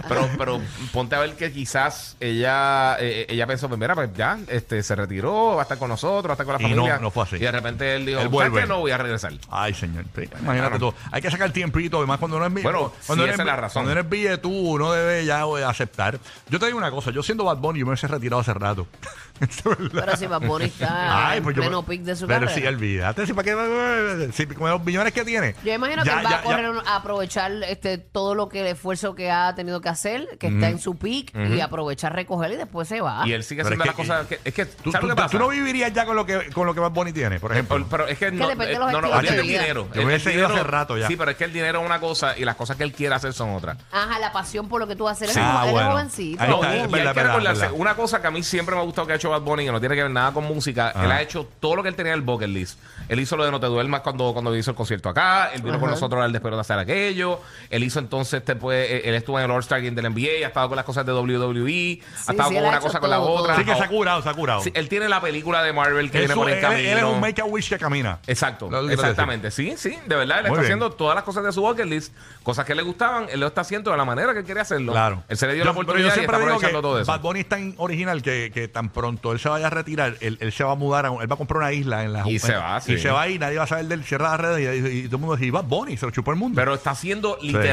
Pero, 0.08 0.28
pero 0.38 0.60
ponte 0.92 1.14
a 1.14 1.20
ver 1.20 1.34
que 1.36 1.52
quizás 1.52 2.16
ella 2.20 2.96
eh, 3.00 3.26
ella 3.28 3.46
pensó, 3.46 3.68
pues 3.68 3.78
mira, 3.80 3.94
pues 3.94 4.10
ya, 4.14 4.38
este, 4.48 4.82
se 4.82 4.94
retiró, 4.94 5.54
va 5.56 5.60
a 5.60 5.62
estar 5.62 5.78
con 5.78 5.88
nosotros, 5.88 6.26
va 6.28 6.32
a 6.32 6.34
estar 6.34 6.46
con 6.46 6.54
la 6.54 6.60
Y 6.62 6.70
no, 6.74 6.76
familia. 6.82 6.98
no 6.98 7.10
fue 7.10 7.24
así. 7.24 7.36
Y 7.36 7.40
de 7.40 7.52
repente 7.52 7.94
él 7.96 8.06
dijo, 8.06 8.18
Él 8.20 8.24
¿sabes 8.24 8.30
vuelve. 8.32 8.60
qué? 8.62 8.66
No 8.66 8.80
voy 8.80 8.90
a 8.90 8.98
regresar. 8.98 9.32
Ay, 9.50 9.74
señor. 9.74 10.04
Sí, 10.14 10.22
imagínate 10.40 10.78
Claro. 10.78 10.92
tú. 10.92 10.94
Hay 11.12 11.22
que 11.22 11.30
sacar 11.30 11.50
tiempito, 11.52 11.98
además 11.98 12.18
cuando 12.18 12.36
uno 12.36 12.46
es 12.46 12.52
Bueno, 12.62 12.92
cuando 13.06 13.24
sí, 13.24 13.28
eres, 13.28 13.34
esa 13.34 13.42
es 13.42 13.46
la 13.46 13.56
razón. 13.56 13.82
Cuando 13.84 13.92
eres 13.92 14.08
bille 14.10 14.38
tú, 14.38 14.50
uno 14.50 14.92
debe 14.92 15.24
ya 15.24 15.42
eh, 15.42 15.64
aceptar. 15.64 16.18
Yo 16.48 16.58
te 16.58 16.66
digo 16.66 16.78
una 16.78 16.90
cosa, 16.90 17.10
yo 17.10 17.22
siendo 17.22 17.44
Bad 17.44 17.58
Bunny, 17.58 17.80
yo 17.80 17.86
me 17.86 17.90
hubiese 17.92 18.08
retirado 18.08 18.40
hace 18.40 18.54
rato. 18.54 18.86
Es 19.38 19.62
verdad. 19.62 19.88
Pero 20.04 20.16
si 20.16 20.26
Bad 20.26 20.40
Bunny 20.40 20.64
está 20.64 21.36
en 21.36 21.44
pues 21.44 21.54
pleno 21.54 21.82
me- 21.82 21.88
pic 21.88 22.02
de 22.02 22.16
su 22.16 22.26
Pero 22.26 22.46
carrera. 22.46 22.60
sí, 22.60 22.66
olvídate. 22.66 23.24
Si, 23.24 23.32
¿para 23.34 23.44
qué? 23.44 24.30
Si, 24.32 24.46
con 24.46 24.68
los 24.68 24.84
millones 24.84 25.12
que 25.12 25.24
tiene. 25.24 25.54
Yo 25.64 25.74
imagino 25.74 26.02
Ya, 26.04 26.14
que 26.14 26.18
él 26.18 26.26
va 26.26 26.30
ya, 26.30 26.38
a 26.38 26.42
correr 26.42 26.70
un- 26.70 26.78
a 26.84 26.96
aprovechar 26.96 27.52
este 27.68 27.98
todo 28.12 28.34
lo 28.34 28.48
que 28.48 28.60
el 28.60 28.66
esfuerzo 28.68 29.14
que 29.14 29.30
ha 29.30 29.54
tenido 29.54 29.80
que 29.80 29.88
hacer, 29.88 30.38
que 30.38 30.48
está 30.48 30.68
en 30.68 30.78
su 30.78 30.96
pic, 30.96 31.32
y 31.34 31.60
aprovechar 31.60 32.14
recoger 32.14 32.52
y 32.52 32.56
después 32.56 32.88
se 32.88 33.00
va. 33.00 33.26
Y 33.26 33.32
él 33.32 33.44
sigue 33.44 33.62
Pero 33.62 33.74
haciendo 33.74 33.84
es 33.84 33.86
las 33.88 33.96
que- 33.96 34.02
cosas 34.02 34.26
que... 34.26 34.40
Es 34.48 34.54
que, 34.54 34.66
¿Tú, 34.66 34.90
¿sabes 34.92 35.00
tú- 35.02 35.06
lo 35.08 35.14
que 35.14 35.22
tú 35.22 35.26
pasa? 35.26 35.38
no 35.38 35.48
vivirías 35.48 35.92
ya 35.92 36.04
con 36.06 36.16
lo 36.16 36.24
que 36.26 36.50
con 36.52 36.66
lo 36.66 36.74
que 36.74 36.80
Bad 36.80 36.92
Bunny 36.92 37.12
tiene, 37.12 37.38
por 37.40 37.52
ejemplo. 37.52 37.76
Pero, 37.76 37.86
pero 37.88 38.06
es 38.08 38.18
que 38.18 38.30
no, 38.30 38.48
depende 38.48 38.66
de 38.66 38.72
eh, 38.74 38.78
los 38.78 38.92
no, 38.92 39.00
no, 39.00 39.06
estilos 39.08 39.24
es 39.24 39.28
que 39.30 39.34
de 39.36 39.40
el 39.42 39.46
vida. 39.48 39.60
dinero. 39.60 39.88
Yo 39.94 40.02
hubiese 40.06 40.30
el 40.30 40.36
ido 40.38 40.48
dinero- 40.48 40.62
hace 40.62 40.70
rato 40.70 40.98
ya. 40.98 41.06
Sí, 41.06 41.16
pero 41.16 41.30
es 41.30 41.36
que 41.36 41.44
el 41.44 41.52
dinero 41.52 41.80
es 41.80 41.86
una 41.86 42.00
cosa 42.00 42.36
y 42.36 42.44
las 42.44 42.56
cosas 42.56 42.76
que 42.76 42.84
él 42.84 42.92
quiere 42.92 43.14
hacer 43.14 43.32
son 43.32 43.50
otras. 43.54 43.78
Ajá, 43.92 44.18
la 44.18 44.32
pasión 44.32 44.68
por 44.68 44.80
lo 44.80 44.86
que 44.86 44.96
tú 44.96 45.08
haces. 45.08 45.28
Él 45.28 45.34
Sí. 45.34 45.40
es, 45.40 45.46
Ah, 45.46 45.66
bueno. 45.70 45.90
jovencito. 45.92 46.42
Ahí 46.42 46.48
No, 46.50 46.56
está, 46.56 46.76
y, 46.76 46.78
es 46.80 46.90
verdad, 46.90 46.94
hay 47.08 47.14
que 47.14 47.20
verdad, 47.20 47.32
recordarse, 47.34 47.60
verdad. 47.62 47.76
una 47.78 47.94
cosa 47.94 48.20
que 48.22 48.26
a 48.26 48.30
mí 48.30 48.42
siempre 48.42 48.74
me 48.74 48.80
ha 48.80 48.84
gustado 48.84 49.06
que 49.06 49.12
ha 49.12 49.16
hecho 49.16 49.30
Bad 49.30 49.42
Bunny, 49.42 49.64
que 49.64 49.72
no 49.72 49.80
tiene 49.80 49.94
que 49.94 50.02
ver 50.02 50.10
nada 50.10 50.32
con 50.32 50.44
música, 50.44 50.92
Ah. 50.94 51.04
él 51.04 51.12
ha 51.12 51.22
hecho 51.22 51.46
todo 51.60 51.76
lo 51.76 51.82
que 51.82 51.88
él 51.90 51.94
tenía 51.94 52.12
en 52.12 52.18
el 52.18 52.24
bucket 52.24 52.48
list. 52.48 52.78
Él 53.08 53.20
hizo 53.20 53.36
lo 53.36 53.44
de 53.44 53.50
No 53.50 53.60
te 53.60 53.66
duermas 53.66 54.00
cuando, 54.02 54.32
cuando 54.32 54.54
hizo 54.56 54.70
el 54.70 54.76
concierto 54.76 55.08
acá, 55.08 55.50
él 55.54 55.62
vino 55.62 55.78
con 55.80 55.90
nosotros 55.90 56.22
al 56.22 56.32
después 56.32 56.52
de 56.54 56.60
hacer 56.60 56.78
aquello, 56.78 57.40
él 57.70 57.82
hizo 57.84 57.97
entonces, 57.98 58.42
después, 58.44 58.90
eh, 58.90 59.02
él 59.04 59.14
estuvo 59.14 59.38
en 59.38 59.44
el 59.44 59.50
All-Star 59.50 59.80
Game 59.82 59.94
del 60.00 60.12
NBA, 60.12 60.44
ha 60.44 60.48
estado 60.48 60.68
con 60.68 60.76
las 60.76 60.84
cosas 60.84 61.04
de 61.06 61.12
WWE, 61.12 62.00
ha 62.26 62.30
estado 62.32 62.48
sí, 62.50 62.54
con 62.56 62.64
una 62.64 62.80
cosa 62.80 63.00
con 63.00 63.10
la 63.10 63.20
otra. 63.20 63.56
Sí, 63.56 63.64
que 63.64 63.74
se 63.74 63.82
ha 63.82 63.88
curado, 63.88 64.22
se 64.22 64.28
ha 64.28 64.34
curado. 64.34 64.60
sí, 64.62 64.70
él 64.74 64.88
tiene 64.88 65.08
la 65.08 65.20
película 65.20 65.62
de 65.62 65.72
Marvel 65.72 66.10
que 66.10 66.18
viene 66.18 66.32
Eso, 66.32 66.40
por 66.40 66.48
el 66.50 66.56
él, 66.56 66.60
camino. 66.62 66.88
él 66.90 66.98
es 66.98 67.04
un 67.04 67.20
make 67.20 67.40
a 67.40 67.44
wish 67.44 67.68
que 67.68 67.78
camina. 67.78 68.18
Exacto, 68.26 68.70
Lo 68.70 68.88
exactamente. 68.88 69.50
Sí, 69.50 69.74
sí, 69.76 69.96
de 70.06 70.16
verdad. 70.16 70.38
Él 70.38 70.42
Muy 70.44 70.50
está 70.50 70.52
bien. 70.52 70.62
haciendo 70.64 70.90
todas 70.92 71.14
las 71.14 71.24
cosas 71.24 71.44
de 71.44 71.52
su 71.52 71.60
bucket 71.62 71.86
list, 71.86 72.14
cosas 72.42 72.64
que 72.64 72.74
le 72.74 72.82
gustaban, 72.82 73.26
él 73.30 73.40
lo 73.40 73.46
está 73.48 73.62
haciendo 73.62 73.90
de 73.90 73.96
la 73.96 74.04
manera 74.04 74.32
que 74.32 74.40
él 74.40 74.44
quería 74.44 74.62
hacerlo. 74.62 74.92
Claro. 74.92 75.22
Él 75.28 75.36
se 75.36 75.46
le 75.46 75.54
dio 75.54 75.64
Yo- 75.64 75.66
la 75.66 75.72
pero 75.72 75.82
oportunidad 75.82 76.08
yo 76.08 76.12
y 76.12 76.14
siempre 76.14 76.36
está 76.36 76.38
digo 76.38 76.56
aprovechando 76.56 76.78
que 76.78 76.82
todo 76.82 77.00
eso. 77.00 77.10
Bad 77.12 77.20
Bunny 77.20 77.40
es 77.40 77.48
tan 77.48 77.74
original 77.78 78.22
que, 78.22 78.50
que 78.52 78.68
tan 78.68 78.90
pronto 78.90 79.32
él 79.32 79.38
se 79.38 79.48
vaya 79.48 79.66
a 79.66 79.70
retirar, 79.70 80.16
él, 80.20 80.38
él 80.40 80.52
se 80.52 80.64
va 80.64 80.72
a 80.72 80.76
mudar, 80.76 81.06
a 81.06 81.10
un- 81.10 81.22
él 81.22 81.30
va 81.30 81.34
a 81.34 81.38
comprar 81.38 81.58
una 81.58 81.72
isla 81.72 82.04
en 82.04 82.12
la 82.12 82.28
Y 82.28 82.38
se 82.38 82.54
va, 82.54 82.80
sí. 82.80 82.94
Y 82.94 82.98
se 82.98 83.10
va 83.10 83.28
y 83.28 83.38
nadie 83.38 83.58
va 83.58 83.64
a 83.64 83.66
saber 83.66 83.86
del 83.86 84.04
cierra 84.04 84.30
las 84.30 84.40
redes 84.40 84.60
y, 84.60 84.88
y- 84.88 84.98
y 85.00 85.04
todo 85.04 85.16
el 85.16 85.20
mundo 85.22 85.36
dice, 85.36 85.50
Bad 85.50 85.64
Bunny, 85.64 85.96
se 85.96 86.06
lo 86.06 86.12
chupó 86.12 86.30
el 86.30 86.36
mundo. 86.36 86.56
Pero 86.56 86.74
está 86.74 86.90
haciendo 86.90 87.38
literalmente 87.42 87.68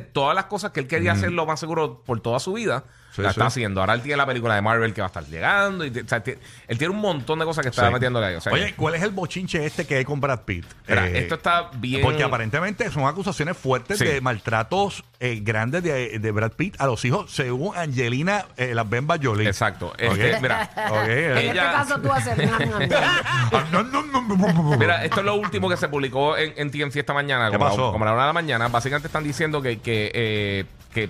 todas 0.00 0.34
las 0.34 0.46
cosas 0.46 0.72
que 0.72 0.80
él 0.80 0.86
quería 0.86 1.12
hacer 1.12 1.32
lo 1.32 1.46
más 1.46 1.60
seguro 1.60 2.02
por 2.04 2.20
toda 2.20 2.38
su 2.40 2.52
vida. 2.52 2.84
Sí, 3.14 3.22
la 3.22 3.28
sí. 3.28 3.32
está 3.34 3.46
haciendo. 3.46 3.80
Ahora 3.80 3.94
él 3.94 4.02
tiene 4.02 4.16
la 4.16 4.26
película 4.26 4.54
de 4.56 4.62
Marvel 4.62 4.92
que 4.92 5.00
va 5.00 5.06
a 5.06 5.08
estar 5.08 5.24
llegando. 5.24 5.84
Y, 5.84 5.90
o 5.90 6.08
sea, 6.08 6.20
ti- 6.22 6.34
él 6.66 6.78
tiene 6.78 6.92
un 6.92 7.00
montón 7.00 7.38
de 7.38 7.44
cosas 7.44 7.62
que 7.62 7.68
está 7.68 7.86
Sí. 7.86 7.92
metiéndole 7.92 8.26
ahí. 8.26 8.34
O 8.34 8.40
sea, 8.40 8.52
Oye, 8.52 8.74
¿cuál 8.76 8.94
es 8.96 9.02
el 9.02 9.10
bochinche 9.10 9.64
este 9.64 9.86
que 9.86 9.96
hay 9.96 10.04
con 10.04 10.20
Brad 10.20 10.40
Pitt? 10.40 10.64
Eh, 10.88 11.12
esto 11.14 11.36
está 11.36 11.70
bien. 11.76 12.02
Porque 12.02 12.22
aparentemente 12.24 12.90
son 12.90 13.04
acusaciones 13.06 13.56
fuertes 13.56 13.98
Sí. 13.98 14.04
de 14.04 14.20
maltratos 14.20 15.04
eh, 15.20 15.40
grandes 15.42 15.82
de, 15.82 16.18
de 16.18 16.30
Brad 16.32 16.52
Pitt 16.52 16.74
a 16.80 16.86
los 16.86 17.04
hijos, 17.04 17.30
según 17.32 17.76
Angelina 17.76 18.46
eh, 18.56 18.74
Las 18.74 18.88
Bemba 18.88 19.16
Jolie. 19.22 19.46
Exacto. 19.46 19.92
Este, 19.96 20.34
Ok. 20.36 20.42
mira, 20.42 20.70
Ok, 20.90 21.08
en 21.08 21.38
este 21.38 21.54
caso 21.54 22.00
tú 22.00 22.12
haces. 22.12 22.36
No, 22.36 23.62
no, 23.70 23.82
no, 23.84 24.02
no, 24.02 24.22
no, 24.22 24.36
no. 24.36 24.76
Mira, 24.76 25.04
esto 25.04 25.20
es 25.20 25.26
lo 25.26 25.36
último 25.36 25.68
que 25.68 25.76
se 25.76 25.88
publicó 25.88 26.36
en, 26.36 26.52
en 26.56 26.70
TMC 26.70 26.96
esta 26.96 27.14
mañana, 27.14 27.50
¿Qué 27.50 27.56
como, 27.58 27.70
pasó? 27.70 27.86
La, 27.86 27.92
como 27.92 28.04
a 28.04 28.08
la 28.08 28.12
una 28.14 28.22
de 28.22 28.26
la 28.28 28.32
mañana. 28.32 28.68
Básicamente 28.68 29.06
están 29.08 29.24
diciendo 29.24 29.62
que, 29.62 29.78
que, 29.80 30.10
eh, 30.14 30.64
que 30.92 31.08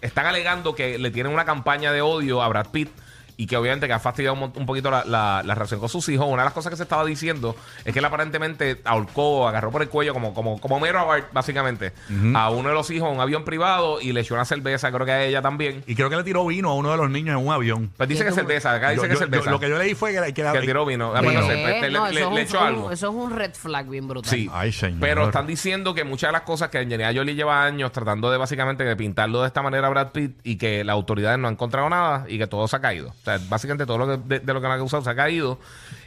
están 0.00 0.26
alegando 0.26 0.74
que 0.74 0.98
le 0.98 1.10
tienen 1.10 1.32
una 1.32 1.44
campaña 1.44 1.92
de 1.92 2.02
odio 2.02 2.42
a 2.42 2.48
Brad 2.48 2.68
Pitt 2.68 2.90
y 3.36 3.46
que 3.46 3.56
obviamente 3.56 3.86
que 3.86 3.92
ha 3.92 3.98
fastidiado 3.98 4.34
un, 4.34 4.66
poquito 4.66 4.90
la, 4.90 5.04
la- 5.04 5.42
la 5.44 5.54
relación 5.54 5.78
con 5.80 5.88
sus 5.88 6.08
hijos. 6.08 6.26
Una 6.26 6.42
de 6.42 6.46
las 6.46 6.52
cosas 6.54 6.70
que 6.70 6.76
se 6.76 6.82
estaba 6.84 7.04
diciendo 7.04 7.54
es 7.84 7.92
que 7.92 7.98
él 7.98 8.04
aparentemente 8.04 8.80
ahorcó, 8.84 9.46
agarró 9.48 9.70
por 9.70 9.82
el 9.82 9.88
cuello 9.88 10.12
como, 10.14 10.32
como, 10.34 10.60
como 10.60 10.80
Mero 10.80 11.04
Bart, 11.06 11.26
básicamente, 11.32 11.92
a 12.34 12.50
uno 12.50 12.68
de 12.70 12.74
los 12.74 12.90
hijos 12.90 13.08
en 13.10 13.16
un 13.16 13.20
avión 13.20 13.44
privado 13.44 14.00
y 14.00 14.12
le 14.12 14.20
echó 14.22 14.34
una 14.34 14.44
cerveza, 14.44 14.90
creo 14.90 15.04
que 15.06 15.12
a 15.12 15.24
ella 15.24 15.42
también. 15.42 15.84
Y 15.86 15.94
creo 15.94 16.08
que 16.10 16.16
le 16.16 16.24
tiró 16.24 16.46
vino 16.46 16.70
a 16.70 16.74
uno 16.74 16.90
de 16.90 16.96
los 16.96 17.10
niños 17.10 17.38
en 17.38 17.46
un 17.46 17.52
avión. 17.52 17.90
Pues 17.96 18.08
dice 18.08 18.20
¿Qué 18.24 18.26
que 18.26 18.30
tú- 18.30 18.36
cerveza, 18.36 18.72
acá 18.74 18.90
dice 18.90 19.02
Yo- 19.02 19.08
que 19.08 19.14
yo- 19.14 19.18
cerveza. 19.18 19.44
yo- 19.44 19.50
lo 19.50 19.60
que 19.60 19.68
yo 19.68 19.78
leí 19.78 19.94
fue 19.94 20.12
que, 20.12 20.32
que, 20.34 20.42
que 20.52 20.60
tiró 20.60 20.86
vino. 20.86 21.12
Pues 21.12 21.34
no 21.34 21.42
sé, 21.46 21.54
¿Qué? 21.54 21.62
pues, 21.80 21.82
le- 21.82 21.90
No, 21.98 22.06
le- 22.08 22.30
le 22.30 22.42
es 22.42 22.48
echó 22.50 22.60
un, 22.60 22.66
algo. 22.66 22.90
eso 22.90 23.08
es 23.08 23.14
un 23.14 23.30
red 23.36 23.52
flag 23.54 23.86
bien 23.88 24.08
brutal. 24.08 24.30
Sí. 24.30 24.48
Ay, 24.52 24.72
señor. 24.72 25.00
Pero 25.00 25.24
están 25.26 25.46
diciendo 25.46 25.94
que 25.94 26.04
muchas 26.04 26.28
de 26.28 26.32
las 26.32 26.42
cosas 26.42 26.68
que 26.70 26.78
Angelina 26.78 27.12
Jolie 27.14 27.34
lleva 27.34 27.64
años 27.64 27.92
tratando 27.92 28.30
de 28.30 28.38
básicamente 28.38 28.84
de 28.84 28.96
pintarlo 28.96 29.42
de 29.42 29.48
esta 29.48 29.62
manera 29.62 29.86
a 29.86 29.90
Brad 29.90 30.08
Pitt 30.12 30.36
y 30.42 30.56
que 30.56 30.84
las 30.84 30.94
autoridades 30.94 31.38
no 31.38 31.48
han 31.48 31.54
encontrado 31.54 31.88
nada 31.88 32.24
y 32.28 32.38
que 32.38 32.46
todo 32.46 32.66
se 32.68 32.76
ha 32.76 32.80
caído. 32.80 33.12
Sea, 33.26 33.38
básicamente 33.48 33.86
todo 33.86 33.98
lo 33.98 34.06
que, 34.06 34.34
de, 34.34 34.40
de 34.40 34.54
lo 34.54 34.60
que 34.60 34.66
han 34.66 34.72
acusado 34.72 35.02
se 35.02 35.10
ha 35.10 35.14
caído. 35.14 35.58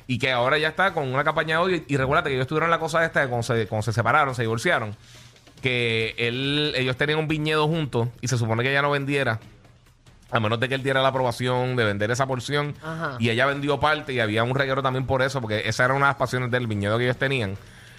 Y 0.08 0.18
que 0.18 0.32
ahora 0.32 0.58
ya 0.58 0.70
está 0.70 0.94
con 0.94 1.08
una 1.14 1.24
campaña 1.24 1.58
de 1.58 1.64
odio. 1.64 1.84
Y 1.88 1.98
recuérdate 1.98 2.30
que 2.30 2.36
ellos 2.36 2.48
tuvieron 2.48 2.70
la 2.72 2.80
cosa 2.80 3.06
esta 3.06 3.22
de 3.22 3.28
cuando 3.28 3.44
se, 3.44 3.68
cuando 3.68 3.84
se 3.84 3.94
separaron, 3.94 4.34
se 4.34 4.42
divorciaron. 4.42 4.96
Que 5.62 6.16
él, 6.18 6.74
ellos 6.76 6.96
tenían 6.98 7.20
un 7.20 7.28
viñedo 7.28 7.68
juntos 7.68 8.08
y 8.22 8.28
se 8.28 8.38
supone 8.38 8.64
que 8.64 8.72
ella 8.72 8.82
no 8.82 8.92
vendiera. 8.92 9.40
A 10.32 10.40
menos 10.40 10.60
de 10.60 10.70
que 10.70 10.76
él 10.76 10.84
diera 10.84 11.02
la 11.02 11.10
aprobación 11.10 11.76
de 11.76 11.84
vender 11.84 12.12
esa 12.12 12.26
porción. 12.28 12.76
Ajá. 12.84 13.16
Y 13.20 13.30
ella 13.30 13.46
vendió 13.46 13.80
parte 13.80 14.14
y 14.14 14.20
había 14.20 14.44
un 14.44 14.56
reguero 14.56 14.82
también 14.82 15.06
por 15.06 15.22
eso, 15.22 15.42
porque 15.42 15.64
esa 15.66 15.86
era 15.86 15.94
una 15.96 16.06
de 16.06 16.10
las 16.12 16.18
pasiones 16.18 16.52
del 16.52 16.68
viñedo 16.68 16.98
que 16.98 17.06
ellos 17.06 17.18
tenían. 17.18 17.58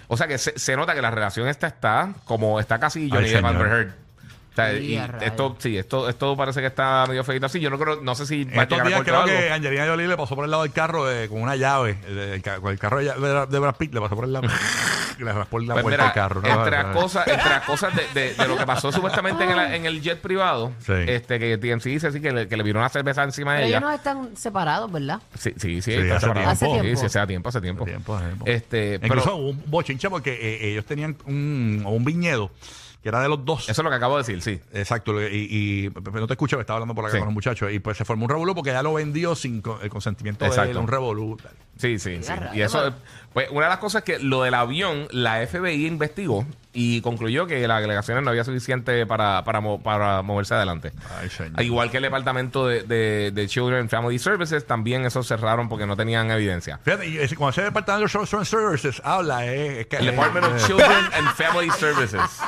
O 0.09 0.17
sea 0.17 0.27
que 0.27 0.39
se, 0.39 0.59
se 0.59 0.77
nota 0.77 0.95
que 0.95 1.03
la 1.03 1.11
relación 1.11 1.49
esta 1.49 1.67
está 1.67 2.15
como 2.25 2.59
está 2.59 2.79
casi 2.81 3.09
Johnny 3.11 3.29
Depp 3.29 3.37
señor. 3.37 3.57
Amber 3.57 3.67
Heard. 3.69 3.93
O 4.61 4.67
sea, 4.67 4.71
Sí, 4.79 4.87
y 4.95 5.25
esto, 5.25 5.57
sí, 5.59 5.76
esto, 5.79 6.09
esto 6.09 6.37
parece 6.37 6.61
que 6.61 6.67
está 6.67 7.05
medio 7.09 7.25
feito 7.25 7.47
así. 7.47 7.61
Yo 7.61 7.71
no 7.71 7.79
creo, 7.79 8.00
no 8.02 8.14
sé 8.14 8.26
si 8.26 8.45
va 8.45 8.61
a 8.61 8.62
estos 8.64 8.79
llegar 8.79 8.88
días 8.88 9.02
creo 9.02 9.21
algo. 9.23 9.26
que 9.37 9.50
Angelina 9.50 9.87
Jolie 9.87 10.09
le 10.09 10.17
pasó 10.17 10.35
por 10.37 10.45
el 10.45 10.50
lado 10.50 10.62
del 10.64 10.73
carro 10.73 11.11
eh, 11.11 11.29
con 11.29 11.40
una 11.43 11.57
llave. 11.57 11.99
eh, 12.07 12.33
el 12.35 12.43
ca- 12.43 12.61
con 12.61 12.71
el 12.73 12.79
carro 12.79 12.99
de, 12.99 13.05
de- 13.12 13.47
de 13.47 13.59
Brad 13.59 13.75
Pitt 13.76 13.95
le 13.95 14.00
pasó 14.00 14.14
por 14.17 14.25
el 14.25 14.33
lado. 14.33 14.47
y 15.19 15.23
le 15.25 15.33
raspó 15.33 15.59
la 15.59 15.75
Pues 15.75 15.83
puerta 15.83 15.97
mira, 15.99 16.05
del 16.05 16.12
carro. 16.14 16.40
¿no? 16.43 16.49
entre, 16.49 16.71
las 16.71 16.97
cosas, 16.97 17.26
entre 17.29 17.50
las 17.50 17.62
cosas 17.64 17.95
de, 17.95 18.21
de- 18.21 18.35
de 18.35 18.49
lo 18.49 18.57
que 18.57 18.64
pasó 18.67 18.90
supuestamente 18.93 19.45
en 19.45 19.50
el, 19.50 19.75
en 19.75 19.87
el 19.87 20.00
jet 20.00 20.19
privado, 20.21 20.73
Sí. 20.81 20.93
este 21.07 21.38
que 21.38 21.59
TMC 21.59 21.85
dice 21.85 22.07
así 22.09 22.21
que 22.21 22.33
le, 22.33 22.49
que 22.49 22.57
le 22.57 22.62
vino 22.62 22.79
una 22.79 22.88
cerveza 22.88 23.23
encima 23.23 23.52
Pero 23.52 23.61
de 23.62 23.67
ellos 23.69 23.79
ella. 23.79 23.87
no 23.87 23.93
están 23.93 24.37
separados, 24.37 24.90
¿verdad? 24.90 25.21
Sí, 25.38 25.52
sí, 25.57 25.83
sí, 25.83 25.83
Sí, 25.83 25.93
está 25.93 26.17
hace 26.17 26.26
separado. 26.26 26.33
tiempo. 26.35 26.50
Hace 26.50 26.64
Sí, 26.67 26.73
tiempo. 26.81 27.00
sí, 27.00 27.07
hace 27.07 27.26
tiempo, 27.26 27.49
hace 27.49 27.61
tiempo. 27.61 27.85
Tiempo, 27.85 28.19
tiempo. 28.19 28.45
Este, 28.47 28.95
Incluso 29.02 29.25
pero 29.25 29.37
hubo 29.37 29.49
un 29.50 29.62
bochinche 29.67 30.09
porque 30.09 30.33
eh, 30.33 30.71
ellos 30.71 30.85
tenían 30.87 31.17
un, 31.26 31.83
un 31.85 32.05
viñedo 32.05 32.50
que 33.02 33.09
era 33.09 33.21
de 33.23 33.28
los 33.28 33.45
dos. 33.45 33.69
eso 33.69 33.80
es 33.80 33.85
lo 33.85 33.90
que 33.90 33.97
acabo 33.97 34.16
de 34.16 34.23
decir, 34.23 34.42
sí. 34.42 34.61
Exacto, 34.73 35.21
y, 35.23 35.47
y- 35.50 35.90
pero 35.90 36.21
no 36.21 36.26
te 36.26 36.35
escucho, 36.35 36.57
me 36.57 36.62
estaba 36.62 36.76
hablando 36.78 36.95
por 36.95 37.04
acá 37.04 37.12
Sí. 37.12 37.19
con 37.19 37.26
los 37.28 37.35
muchachos. 37.35 37.73
Y 37.73 37.78
pues 37.78 37.97
se 37.97 38.04
formó 38.04 38.25
un 38.25 38.30
revolú 38.30 38.54
porque 38.54 38.71
ya 38.71 38.83
lo 38.83 38.95
vendió 38.95 39.35
sin 39.35 39.62
el 39.83 39.88
consentimiento 39.90 40.45
de 40.45 40.50
Exacto. 40.50 40.71
él, 40.73 40.76
un 40.76 40.88
revolú. 40.88 41.37
Sí, 41.81 41.99
sí, 41.99 42.21
sí. 42.23 42.33
Y 42.55 42.61
eso, 42.63 42.93
pues 43.33 43.49
una 43.51 43.65
de 43.67 43.71
las 43.71 43.79
cosas 43.79 44.03
es 44.03 44.05
que 44.05 44.23
lo 44.23 44.43
del 44.43 44.55
avión, 44.55 45.09
la 45.11 45.45
FBI 45.47 45.87
investigó 45.87 46.45
y 46.73 47.01
concluyó 47.01 47.47
que 47.49 47.67
las 47.67 47.81
delegaciones 47.81 48.23
no 48.23 48.31
había 48.31 48.45
suficiente 48.45 49.05
para, 49.05 49.43
para, 49.43 49.61
mo- 49.61 49.83
para 49.83 50.23
moverse 50.23 50.55
adelante. 50.55 50.93
Ay, 51.21 51.29
señor. 51.29 51.61
Igual 51.63 51.91
que 51.91 51.97
el 51.97 52.05
departamento 52.05 52.65
de, 52.69 52.83
de, 52.85 53.33
de 53.33 53.49
Children 53.49 53.81
and 53.81 53.91
Family 53.91 54.21
Services, 54.21 54.65
también 54.65 55.05
eso 55.05 55.25
cerraron 55.25 55.69
porque 55.69 55.85
no 55.87 55.97
tenían 55.97 56.31
evidencia. 56.31 56.79
Fíjate, 56.85 57.09
y 57.09 57.19
ese- 57.19 57.35
cuando 57.35 57.51
ese 57.51 57.63
departamento 57.63 58.05
de 58.07 58.27
Social 58.27 58.47
Services 58.47 59.03
habla, 59.05 59.47
eh, 59.47 59.81
es 59.81 59.87
que. 59.89 59.97
El 59.97 60.07
Department 60.07 60.47
eh, 60.47 60.51
of 60.51 60.67
Children 60.67 61.05
and 61.15 61.29
Family 61.35 61.71
Services. 61.71 62.21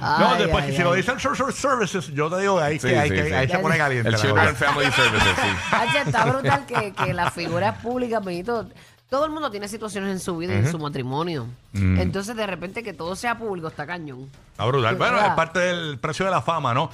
No, 0.00 0.32
Ay, 0.34 0.38
después 0.38 0.64
ay, 0.64 0.70
que 0.70 0.76
si 0.76 0.82
lo 0.82 0.92
ay. 0.92 0.96
dicen 0.98 1.18
Social 1.18 1.52
Services, 1.52 2.08
yo 2.08 2.30
te 2.30 2.40
digo 2.40 2.60
ahí 2.60 2.78
Sí, 2.78 2.88
que, 2.88 2.98
hay 2.98 3.08
sí, 3.08 3.14
que 3.16 3.24
sí. 3.26 3.32
ahí 3.32 3.48
se 3.48 3.58
pone 3.58 3.76
caliente. 3.78 4.08
El 4.08 4.16
Children 4.16 4.48
and. 4.48 4.56
Family 4.56 4.90
Services, 4.92 5.34
sí. 5.36 5.48
Ay, 5.72 5.88
está 6.06 6.24
brutal 6.26 6.66
que, 6.66 6.92
que 6.92 7.13
las 7.16 7.32
figuras 7.32 7.82
públicas, 7.82 8.24
Benito, 8.24 8.68
todo 9.08 9.26
el 9.26 9.30
mundo 9.30 9.50
tiene 9.50 9.68
situaciones 9.68 10.10
en 10.10 10.20
su 10.20 10.36
vida 10.36 10.54
y 10.54 10.58
en 10.58 10.70
su 10.70 10.78
matrimonio. 10.78 11.46
Mm. 11.72 12.00
Entonces, 12.00 12.34
de 12.34 12.46
repente, 12.46 12.82
que 12.82 12.92
todo 12.92 13.14
sea 13.14 13.38
público 13.38 13.68
está 13.68 13.86
cañón. 13.86 14.28
Está 14.52 14.64
brutal. 14.66 14.96
Bueno, 14.96 15.18
es 15.20 15.32
parte 15.34 15.60
del 15.60 15.98
precio 15.98 16.24
de 16.24 16.30
la 16.30 16.42
fama, 16.42 16.74
¿no? 16.74 16.90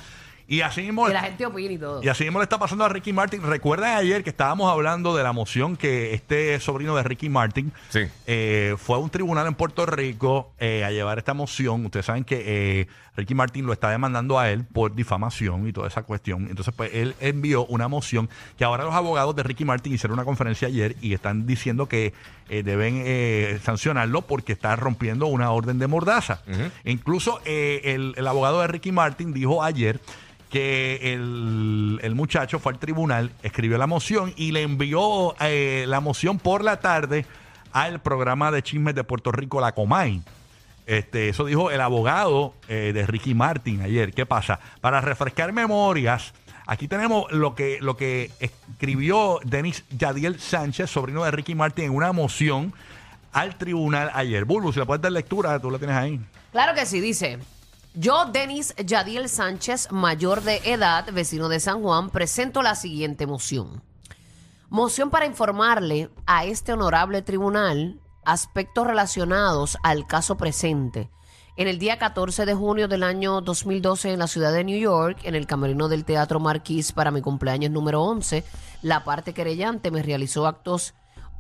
Y 0.51 0.63
así 0.63 0.83
mismo. 0.83 1.07
Que 1.07 1.13
la 1.13 1.21
gente 1.23 1.47
opine 1.47 1.75
y 1.75 1.79
todo. 1.79 2.03
Y 2.03 2.09
así 2.09 2.25
mismo 2.25 2.41
le 2.41 2.43
está 2.43 2.59
pasando 2.59 2.85
a 2.85 2.89
Ricky 2.89 3.13
Martin. 3.13 3.41
Recuerdan 3.41 3.97
ayer 3.97 4.25
que 4.25 4.31
estábamos 4.31 4.69
hablando 4.69 5.15
de 5.15 5.23
la 5.23 5.33
moción 5.33 5.77
que 5.77 6.13
este 6.13 6.59
sobrino 6.59 6.97
de 6.97 7.05
Ricky 7.05 7.29
Martin 7.29 7.73
Sí. 7.91 8.01
eh, 8.27 8.75
fue 8.77 8.97
a 8.97 8.99
un 8.99 9.11
tribunal 9.11 9.47
en 9.47 9.55
Puerto 9.55 9.87
Rico 9.87 10.53
eh, 10.59 10.83
a 10.85 10.91
llevar 10.91 11.19
esta 11.19 11.35
moción. 11.35 11.85
Ustedes 11.87 12.07
saben 12.07 12.25
que 12.25 12.43
eh, 12.81 12.89
Ricky 13.15 13.33
Martin 13.33 13.65
lo 13.65 13.73
está 13.73 13.91
demandando 13.91 14.41
a 14.41 14.51
él 14.51 14.65
por 14.65 14.93
difamación 14.93 15.69
y 15.69 15.73
toda 15.73 15.87
esa 15.87 16.03
cuestión. 16.03 16.49
Entonces, 16.51 16.75
pues 16.77 16.91
él 16.95 17.15
envió 17.21 17.65
una 17.67 17.87
moción 17.87 18.29
que 18.59 18.65
ahora 18.65 18.83
los 18.83 18.95
abogados 18.95 19.37
de 19.37 19.45
Ricky 19.45 19.65
Martin 19.65 19.93
hicieron 19.95 20.15
una 20.19 20.25
conferencia 20.25 20.67
ayer 20.67 20.97
y 21.01 21.15
están 21.15 21.47
diciendo 21.47 21.87
que 21.87 22.13
eh, 22.49 22.65
deben 22.65 23.03
eh, 23.07 23.61
sancionarlo 23.63 24.23
porque 24.23 24.53
está 24.53 24.75
rompiendo 24.75 25.27
una 25.27 25.53
orden 25.53 25.79
de 25.79 25.87
mordaza. 25.87 26.43
Incluso 26.85 27.41
eh, 27.45 27.83
el, 27.85 28.15
el 28.17 28.27
abogado 28.27 28.61
de 28.63 28.67
Ricky 28.67 28.91
Martin 28.91 29.33
dijo 29.33 29.63
ayer 29.63 30.01
que 30.51 31.15
el, 31.15 32.01
el 32.03 32.15
muchacho 32.15 32.59
fue 32.59 32.73
al 32.73 32.79
tribunal, 32.79 33.31
escribió 33.43 33.79
la 33.79 33.87
moción 33.87 34.35
y 34.37 34.51
le 34.53 34.63
envió 34.63 35.35
eh, 35.41 35.85
la 35.87 36.01
moción 36.01 36.39
por 36.39 36.65
la 36.65 36.81
tarde 36.81 37.25
al 37.73 38.01
programa 38.01 38.51
de 38.51 38.63
chismes 38.63 38.95
de 38.95 39.05
Puerto 39.05 39.31
Rico, 39.33 39.61
La 39.61 39.73
Comay. 39.73 40.23
Este, 40.87 41.29
eso 41.29 41.45
dijo 41.45 41.71
el 41.71 41.81
abogado 41.81 42.55
eh, 42.69 42.91
de 42.93 43.07
Ricky 43.07 43.33
Martin 43.33 43.83
ayer. 43.83 44.13
¿Qué 44.13 44.27
pasa? 44.27 44.59
Para 44.81 45.01
refrescar 45.01 45.53
memorias, 45.53 46.35
aquí 46.67 46.89
tenemos 46.89 47.31
lo 47.31 47.55
que, 47.55 47.79
lo 47.81 47.97
que 47.97 48.33
escribió 48.41 49.39
Denis 49.45 49.85
Yadiel 49.97 50.41
Sánchez, 50.41 50.91
sobrino 50.91 51.23
de 51.25 51.31
Ricky 51.31 51.55
Martin, 51.55 51.85
en 51.85 51.91
una 51.93 52.13
moción 52.13 52.75
al 53.33 53.57
tribunal 53.57 54.11
ayer. 54.15 54.45
Bulbo, 54.45 54.73
si 54.73 54.81
le 54.81 54.87
puedes 54.87 55.01
dar 55.01 55.13
lectura, 55.13 55.61
tú 55.61 55.71
la 55.71 55.79
tienes 55.79 55.97
ahí. 55.97 56.21
Claro 56.51 56.75
que 56.75 56.85
sí, 56.87 57.01
dice. 57.01 57.39
Yo, 57.95 58.27
Denis 58.27 58.73
Yadiel 58.77 59.29
Sánchez, 59.29 59.91
mayor 59.91 60.43
de 60.43 60.59
edad, 60.65 61.13
vecino 61.13 61.49
de 61.49 61.59
San 61.59 61.83
Juan, 61.83 62.11
presento 62.11 62.63
la 62.63 62.77
siguiente 62.77 63.27
moción. 63.27 63.83
Moción 64.69 65.11
para 65.11 65.27
informarle 65.27 66.09
a 66.25 66.45
este 66.45 66.73
honorable 66.73 67.21
tribunal 67.23 68.01
aspectos 68.25 68.87
relacionados 68.87 69.77
al 69.83 70.07
caso 70.07 70.37
presente. 70.37 71.11
En 71.57 71.67
el 71.67 71.81
día 71.81 71.99
14 71.99 72.47
de 72.47 72.55
junio 72.55 72.87
del 72.87 73.03
año 73.03 73.41
2012 73.41 74.13
en 74.13 74.21
la 74.21 74.29
ciudad 74.29 74.53
de 74.53 74.63
New 74.63 74.79
York, 74.79 75.19
en 75.25 75.35
el 75.35 75.49
camerino 75.49 75.89
del 75.89 76.05
Teatro 76.05 76.39
Marquis 76.39 76.93
para 76.93 77.11
mi 77.11 77.23
cumpleaños 77.23 77.73
número 77.73 78.05
11, 78.05 78.45
la 78.83 79.03
parte 79.03 79.35
querellante 79.35 79.91
me 79.91 80.05
realizó 80.05 80.47
actos 80.47 80.95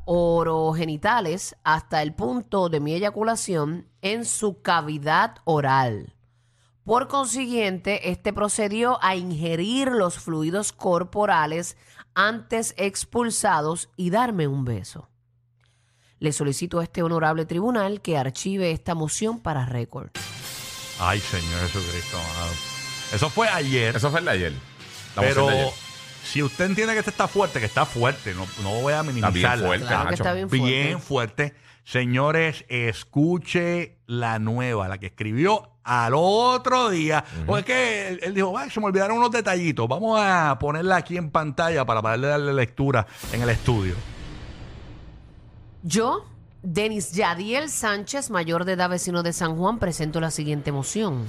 orogenitales 0.05 1.55
hasta 1.63 2.03
el 2.03 2.13
punto 2.13 2.69
de 2.69 2.81
mi 2.81 2.95
eyaculación 2.95 3.87
en 4.03 4.25
su 4.25 4.63
cavidad 4.63 5.37
oral. 5.45 6.17
Por 6.85 7.09
consiguiente, 7.09 8.11
este 8.11 8.33
procedió 8.33 8.99
a 9.03 9.15
ingerir 9.17 9.89
los 9.89 10.19
fluidos 10.19 10.73
corporales 10.73 11.77
antes 12.15 12.75
expulsados 12.77 13.91
y 13.97 14.11
darme 14.11 14.47
un 14.49 14.65
beso. 14.65 15.09
Le 16.19 16.33
solicito 16.33 16.81
a 16.81 16.85
este 16.85 17.03
honorable 17.03 17.47
tribunal 17.47 18.01
que 18.03 18.19
archive 18.19 18.73
esta 18.73 18.95
moción 18.95 19.41
para 19.41 19.67
récord. 19.67 20.11
Ay, 20.99 21.21
Señor 21.21 21.61
Jesucristo. 21.61 22.17
amado. 22.19 22.53
Eso 23.13 23.31
fue 23.31 23.49
ayer. 23.49 23.97
Eso 23.97 24.11
fue 24.11 24.21
el 24.21 24.27
de 24.27 24.31
ayer. 24.33 24.53
La 25.17 25.23
pero 25.23 25.43
moción 25.45 25.57
de 25.57 25.63
ayer. 25.69 25.75
si 26.25 26.43
usted 26.43 26.65
entiende 26.67 26.93
que 26.93 26.99
este 26.99 27.11
está 27.11 27.27
fuerte, 27.29 27.59
que 27.61 27.67
está 27.67 27.87
fuerte, 27.87 28.35
no, 28.35 28.47
no 28.63 28.81
voy 28.83 28.93
a 28.93 29.01
Está 29.01 29.13
bien 29.13 29.23
minimizarla. 29.23 29.67
fuerte, 29.67 29.87
Claro 29.87 30.05
que 30.05 30.11
Nacho. 30.11 30.23
está 30.23 30.33
bien 30.35 30.49
fuerte. 30.51 30.67
Bien 30.67 31.01
fuerte. 31.01 31.55
Señores, 31.91 32.65
escuche 32.69 33.99
la 34.07 34.39
nueva, 34.39 34.87
la 34.87 34.99
que 34.99 35.07
escribió 35.07 35.73
al 35.83 36.13
otro 36.15 36.89
día. 36.89 37.25
Porque 37.45 37.59
es 37.59 37.67
que 37.67 38.09
él, 38.09 38.21
él 38.23 38.35
dijo, 38.35 38.57
"Ay, 38.57 38.71
se 38.71 38.79
me 38.79 38.87
olvidaron 38.87 39.17
unos 39.17 39.33
detallitos. 39.33 39.89
Vamos 39.89 40.17
a 40.23 40.57
ponerla 40.61 40.99
aquí 40.99 41.17
en 41.17 41.31
pantalla 41.31 41.85
para 41.85 42.01
poderle 42.01 42.29
darle 42.29 42.55
lectura 42.55 43.09
en 43.33 43.43
el 43.43 43.49
estudio. 43.49 43.97
Yo, 45.83 46.27
Denis 46.63 47.11
Yadiel 47.11 47.69
Sánchez, 47.69 48.31
mayor 48.31 48.67
de 48.67 48.75
edad 48.75 48.89
vecino 48.89 49.25
de 49.25 49.33
San 49.33 49.57
Juan, 49.57 49.81
presento 49.81 50.21
la 50.21 50.31
siguiente 50.31 50.71
moción. 50.71 51.27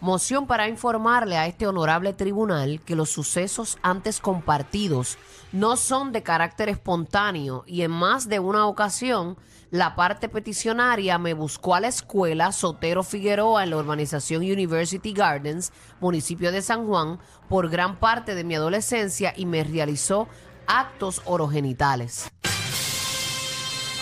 Moción 0.00 0.46
para 0.46 0.68
informarle 0.68 1.36
a 1.36 1.46
este 1.46 1.66
honorable 1.66 2.12
tribunal 2.12 2.80
que 2.82 2.94
los 2.94 3.10
sucesos 3.10 3.78
antes 3.82 4.20
compartidos 4.20 5.18
no 5.50 5.76
son 5.76 6.12
de 6.12 6.22
carácter 6.22 6.68
espontáneo 6.68 7.64
y 7.66 7.82
en 7.82 7.90
más 7.90 8.28
de 8.28 8.38
una 8.38 8.66
ocasión 8.66 9.36
la 9.70 9.96
parte 9.96 10.28
peticionaria 10.28 11.18
me 11.18 11.34
buscó 11.34 11.74
a 11.74 11.80
la 11.80 11.88
escuela 11.88 12.52
Sotero 12.52 13.02
Figueroa 13.02 13.64
en 13.64 13.70
la 13.70 13.76
urbanización 13.76 14.42
University 14.42 15.12
Gardens, 15.12 15.72
municipio 16.00 16.52
de 16.52 16.62
San 16.62 16.86
Juan, 16.86 17.18
por 17.48 17.68
gran 17.68 17.98
parte 17.98 18.36
de 18.36 18.44
mi 18.44 18.54
adolescencia 18.54 19.34
y 19.36 19.46
me 19.46 19.64
realizó 19.64 20.28
actos 20.68 21.22
orogenitales. 21.24 22.30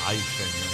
Ay, 0.06 0.18
Señor. 0.18 0.65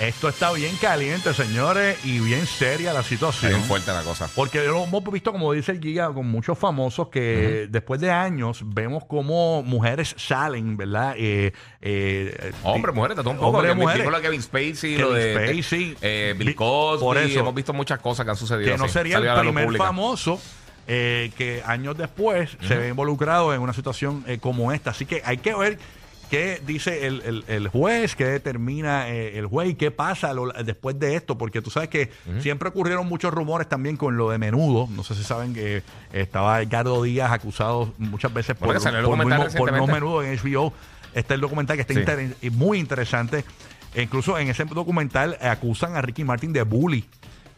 Esto 0.00 0.28
está 0.28 0.52
bien 0.52 0.76
caliente, 0.76 1.34
señores, 1.34 1.98
y 2.04 2.20
bien 2.20 2.46
seria 2.46 2.92
la 2.92 3.02
situación. 3.02 3.50
bien 3.52 3.64
fuerte 3.64 3.90
la 3.90 4.02
cosa. 4.02 4.30
Porque 4.32 4.62
lo 4.62 4.84
hemos 4.84 5.02
visto, 5.12 5.32
como 5.32 5.52
dice 5.52 5.72
el 5.72 5.80
Giga, 5.80 6.12
con 6.12 6.26
muchos 6.30 6.56
famosos 6.56 7.08
que 7.08 7.66
después 7.68 8.00
de 8.00 8.12
años 8.12 8.60
vemos 8.64 9.04
como 9.06 9.64
mujeres 9.64 10.14
salen, 10.16 10.76
¿verdad? 10.76 11.14
Eh, 11.18 11.52
eh, 11.80 12.52
Hombres, 12.62 12.94
mujeres, 12.94 13.16
de 13.16 13.22
todo 13.24 13.32
un 13.32 13.38
poco. 13.38 13.56
Hombres, 13.58 13.74
que 13.74 13.80
mujeres. 13.80 14.06
lo 14.06 14.16
de 14.16 14.22
Kevin 14.22 14.42
Spacey, 14.42 14.96
Kevin 14.96 15.00
lo 15.00 15.12
de 15.12 15.34
Spacey. 15.62 15.96
eh, 16.00 16.34
Bill 16.38 16.54
Cosby. 16.54 17.00
por 17.04 17.18
eso. 17.18 17.40
Hemos 17.40 17.54
visto 17.54 17.72
muchas 17.72 17.98
cosas 17.98 18.24
que 18.24 18.30
han 18.30 18.36
sucedido. 18.36 18.70
que 18.70 18.78
no 18.78 18.88
sería 18.88 19.18
el 19.18 19.40
primer 19.40 19.76
famoso 19.76 20.40
eh, 20.86 21.32
que 21.36 21.62
años 21.66 21.98
después 21.98 22.56
se 22.66 22.76
ve 22.76 22.88
involucrado 22.88 23.52
en 23.52 23.60
una 23.60 23.72
situación 23.74 24.24
eh, 24.26 24.38
como 24.38 24.72
esta. 24.72 24.90
Así 24.90 25.04
que 25.06 25.22
hay 25.24 25.38
que 25.38 25.54
ver 25.54 25.78
qué 26.30 26.60
dice 26.66 27.06
el, 27.06 27.22
el- 27.22 27.44
el 27.48 27.68
juez, 27.68 28.14
qué 28.16 28.24
determina 28.26 29.08
eh, 29.08 29.38
el 29.38 29.46
juez 29.46 29.70
y 29.70 29.74
qué 29.74 29.90
pasa 29.90 30.32
lo- 30.34 30.52
después 30.52 30.98
de 30.98 31.14
esto, 31.16 31.36
porque 31.38 31.62
tú 31.62 31.70
sabes 31.70 31.88
que 31.88 32.10
siempre 32.40 32.68
ocurrieron 32.68 33.06
muchos 33.08 33.32
rumores 33.32 33.68
también 33.68 33.96
con 33.96 34.16
lo 34.16 34.30
de 34.30 34.38
menudo. 34.38 34.88
No 34.90 35.02
sé 35.04 35.14
si 35.14 35.24
saben 35.24 35.54
que 35.54 35.82
estaba 36.12 36.60
Edgardo 36.62 37.02
Díaz 37.02 37.32
acusado 37.32 37.92
muchas 37.98 38.32
veces 38.32 38.56
por, 38.56 38.68
por, 39.06 39.16
muy 39.16 39.26
por 39.58 39.72
no 39.72 39.86
menudo 39.94 40.22
en 40.22 40.36
HBO. 40.38 40.72
Está 41.14 41.34
el 41.34 41.40
documental 41.40 41.76
que 41.76 41.82
está 41.82 41.94
Sí. 41.94 42.00
inter- 42.00 42.36
y 42.42 42.50
muy 42.50 42.78
interesante. 42.78 43.44
E 43.94 44.02
incluso 44.02 44.38
en 44.38 44.48
ese 44.48 44.64
documental 44.66 45.38
acusan 45.40 45.96
a 45.96 46.02
Ricky 46.02 46.22
Martin 46.22 46.52
de 46.52 46.62
bully 46.62 47.04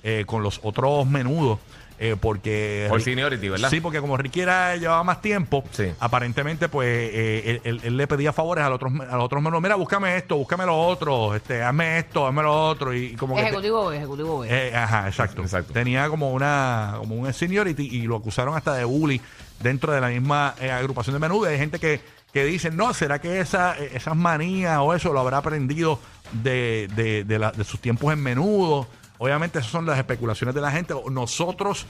eh, 0.03 0.25
con 0.27 0.43
los 0.43 0.61
otros 0.63 1.07
menudos. 1.07 1.59
Eh, 2.03 2.17
porque 2.19 2.87
Por 2.89 3.03
seniority, 3.03 3.49
¿verdad? 3.51 3.69
Sí, 3.69 3.81
porque 3.81 4.01
como 4.01 4.17
Ricky 4.17 4.41
era, 4.41 4.75
llevaba 4.77 5.05
más 5.05 5.21
tiempo, 5.21 5.63
Sí. 5.71 5.93
aparentemente, 6.01 6.69
pues 6.71 6.89
eh, 6.89 7.43
él, 7.47 7.61
él- 7.65 7.81
él 7.85 7.97
le 7.99 8.07
pedía 8.07 8.33
favores 8.33 8.65
a 8.65 8.69
los 8.71 8.77
otros, 8.77 8.93
a 9.09 9.17
los 9.17 9.25
otros 9.27 9.43
menudos. 9.43 9.63
Mira, 9.63 9.75
búscame 9.75 10.17
esto, 10.17 10.37
búscame 10.37 10.65
lo 10.65 10.77
otro, 10.81 11.35
este, 11.35 11.63
hazme 11.63 11.99
esto, 11.99 12.27
hazme 12.27 12.43
lo 12.43 12.69
otro. 12.69 12.95
Y, 12.95 13.05
y 13.05 13.15
como 13.17 13.37
que 13.37 13.43
te- 13.43 13.49
Ejecutivo 13.49 13.89
B, 13.89 13.97
ejecutivo 13.99 14.39
B. 14.41 14.49
eh, 14.51 14.75
ajá, 14.75 15.07
exacto. 15.09 15.43
Exacto. 15.43 15.73
Tenía 15.75 16.09
como 16.09 16.31
una 16.33 16.95
como 16.99 17.17
un 17.17 17.33
seniority 17.33 17.87
y 17.87 18.03
lo 18.03 18.17
acusaron 18.17 18.57
hasta 18.57 18.75
de 18.75 18.85
bully 18.85 19.21
dentro 19.63 19.93
de 19.93 20.01
la 20.01 20.09
misma 20.09 20.55
eh, 20.59 20.71
agrupación 20.71 21.13
de 21.15 21.21
menudo. 21.21 21.47
Hay 21.49 21.59
gente 21.59 21.79
que, 21.79 22.01
que 22.33 22.45
dice, 22.45 22.71
no, 22.71 22.95
¿será 22.95 23.19
que 23.21 23.41
esa, 23.41 23.77
esas 23.77 24.17
manías 24.17 24.79
o 24.81 24.95
eso 24.95 25.13
lo 25.13 25.21
habrá 25.21 25.37
aprendido 25.37 26.01
de, 26.33 26.89
de, 26.97 27.25
de 27.25 27.39
la- 27.39 27.53
de 27.53 27.65
sus 27.65 27.79
tiempos 27.79 28.11
en 28.13 28.23
menudo? 28.23 28.87
Obviamente 29.23 29.59
esas 29.59 29.71
son 29.71 29.85
las 29.87 29.99
especulaciones 29.99 30.55
de 30.55 30.63
la 30.63 30.71
gente. 30.71 30.95
Nosotros, 31.11 31.85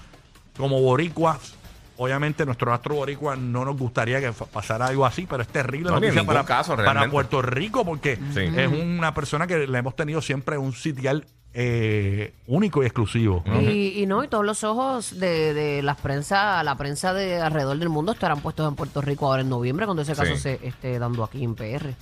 como 0.57 0.81
boricuas, 0.83 1.55
obviamente 1.97 2.45
nuestro 2.45 2.73
astro 2.75 2.97
boricua 2.97 3.37
no 3.37 3.65
nos 3.65 3.77
gustaría 3.79 4.21
que 4.21 4.33
pasara 4.53 4.87
algo 4.87 5.07
así, 5.07 5.27
pero 5.31 5.43
es 5.43 5.49
terrible 5.49 5.91
No, 5.91 6.01
noticia 6.01 6.25
para, 6.25 6.45
caso, 6.45 6.73
para 6.73 6.83
realmente. 6.83 7.13
Puerto 7.13 7.41
Rico 7.41 7.85
porque 7.85 8.17
Sí. 8.35 8.41
es 8.57 8.69
una 8.69 9.15
persona 9.15 9.47
que 9.47 9.67
le 9.69 9.79
hemos 9.79 9.95
tenido 9.95 10.21
siempre 10.21 10.59
un 10.59 10.73
sitial 10.73 11.25
eh, 11.55 12.33
único 12.47 12.83
y 12.83 12.87
exclusivo. 12.87 13.43
¿no? 13.47 13.61
Y, 13.61 14.01
y 14.03 14.07
no, 14.07 14.23
y 14.25 14.29
todos 14.29 14.45
los 14.45 14.63
ojos 14.65 15.19
de, 15.21 15.53
de 15.55 15.83
las 15.83 15.97
prensa, 16.01 16.63
la 16.65 16.77
prensa 16.77 17.13
de 17.13 17.41
alrededor 17.41 17.77
del 17.79 17.89
mundo 17.91 18.13
estarán 18.13 18.41
puestos 18.41 18.69
en 18.69 18.75
Puerto 18.77 19.01
Rico 19.01 19.27
ahora 19.27 19.43
en 19.43 19.49
noviembre, 19.49 19.85
cuando 19.87 20.03
ese 20.03 20.15
caso 20.15 20.35
Sí. 20.37 20.41
se 20.41 20.61
esté 20.67 20.99
dando 20.99 21.23
aquí 21.25 21.43
en 21.45 21.55
PR. 21.55 21.95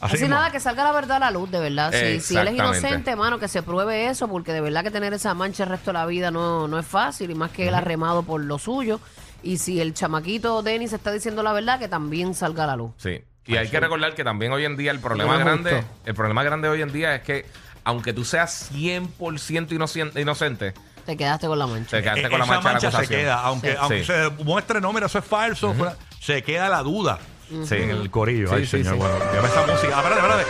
Así 0.00 0.28
nada, 0.28 0.50
que 0.50 0.60
salga 0.60 0.84
la 0.84 0.92
verdad 0.92 1.16
a 1.16 1.20
la 1.20 1.30
luz, 1.30 1.50
de 1.50 1.58
verdad. 1.60 1.92
Si, 1.92 2.20
si 2.20 2.36
él 2.36 2.48
es 2.48 2.54
inocente, 2.54 3.16
mano, 3.16 3.38
que 3.38 3.48
se 3.48 3.62
pruebe 3.62 4.06
eso, 4.08 4.28
porque 4.28 4.52
de 4.52 4.60
verdad 4.60 4.82
que 4.84 4.90
tener 4.90 5.12
esa 5.12 5.34
mancha 5.34 5.64
el 5.64 5.70
resto 5.70 5.90
de 5.90 5.94
la 5.94 6.06
vida 6.06 6.30
no, 6.30 6.68
no 6.68 6.78
es 6.78 6.86
fácil, 6.86 7.30
y 7.30 7.34
más 7.34 7.50
que 7.50 7.68
él 7.68 7.74
ha 7.74 7.80
remado 7.80 8.22
por 8.22 8.40
lo 8.42 8.58
suyo. 8.58 9.00
Y 9.42 9.58
si 9.58 9.80
el 9.80 9.94
chamaquito 9.94 10.62
Denis 10.62 10.92
está 10.92 11.10
diciendo 11.12 11.42
la 11.42 11.52
verdad, 11.52 11.78
que 11.78 11.88
también 11.88 12.34
salga 12.34 12.64
a 12.64 12.66
la 12.68 12.76
luz. 12.76 12.92
Sí. 12.98 13.22
Y 13.46 13.56
hay 13.56 13.68
que 13.68 13.80
recordar 13.80 14.14
que 14.14 14.24
también 14.24 14.52
hoy 14.52 14.64
en 14.66 14.76
día 14.76 14.90
el 14.90 15.00
problema 15.00 15.38
grande, 15.38 15.82
el 16.04 16.14
problema 16.14 16.42
grande 16.42 16.68
hoy 16.68 16.82
en 16.82 16.92
día 16.92 17.14
es 17.14 17.22
que 17.22 17.46
aunque 17.84 18.12
tú 18.12 18.24
seas 18.24 18.70
100% 18.74 19.72
inocente, 19.72 20.20
inocente 20.20 20.74
Te 21.06 21.16
quedaste 21.16 21.46
con 21.46 21.58
la 21.58 21.66
mancha. 21.66 21.96
te 21.96 22.02
quedaste 22.02 22.26
Eh, 22.26 22.30
con 22.30 22.38
la 22.40 22.44
mancha, 22.46 22.68
de 22.68 22.74
la 22.74 22.80
se 22.80 22.86
acusación. 22.88 23.20
queda, 23.20 23.40
aunque, 23.40 23.70
Sí. 23.70 23.76
aunque 23.80 24.00
Sí. 24.00 24.04
se 24.04 24.44
muestre, 24.44 24.80
no, 24.82 24.92
mira, 24.92 25.06
eso 25.06 25.18
es 25.18 25.24
falso, 25.24 25.74
se 26.20 26.42
queda 26.42 26.68
la 26.68 26.82
duda 26.82 27.18
Sí. 27.66 27.74
en 27.76 27.90
el 27.90 28.10
corillo. 28.10 28.48
Sí, 28.48 28.54
Ay, 28.56 28.64
sí, 28.66 28.70
señor, 28.82 28.94
sí. 28.94 28.98
bueno, 29.00 29.14
lleva 29.32 29.48
esa 29.48 29.60
música. 29.66 29.92
Ah, 29.94 30.02
espérate, 30.02 30.20
espérate. 30.20 30.44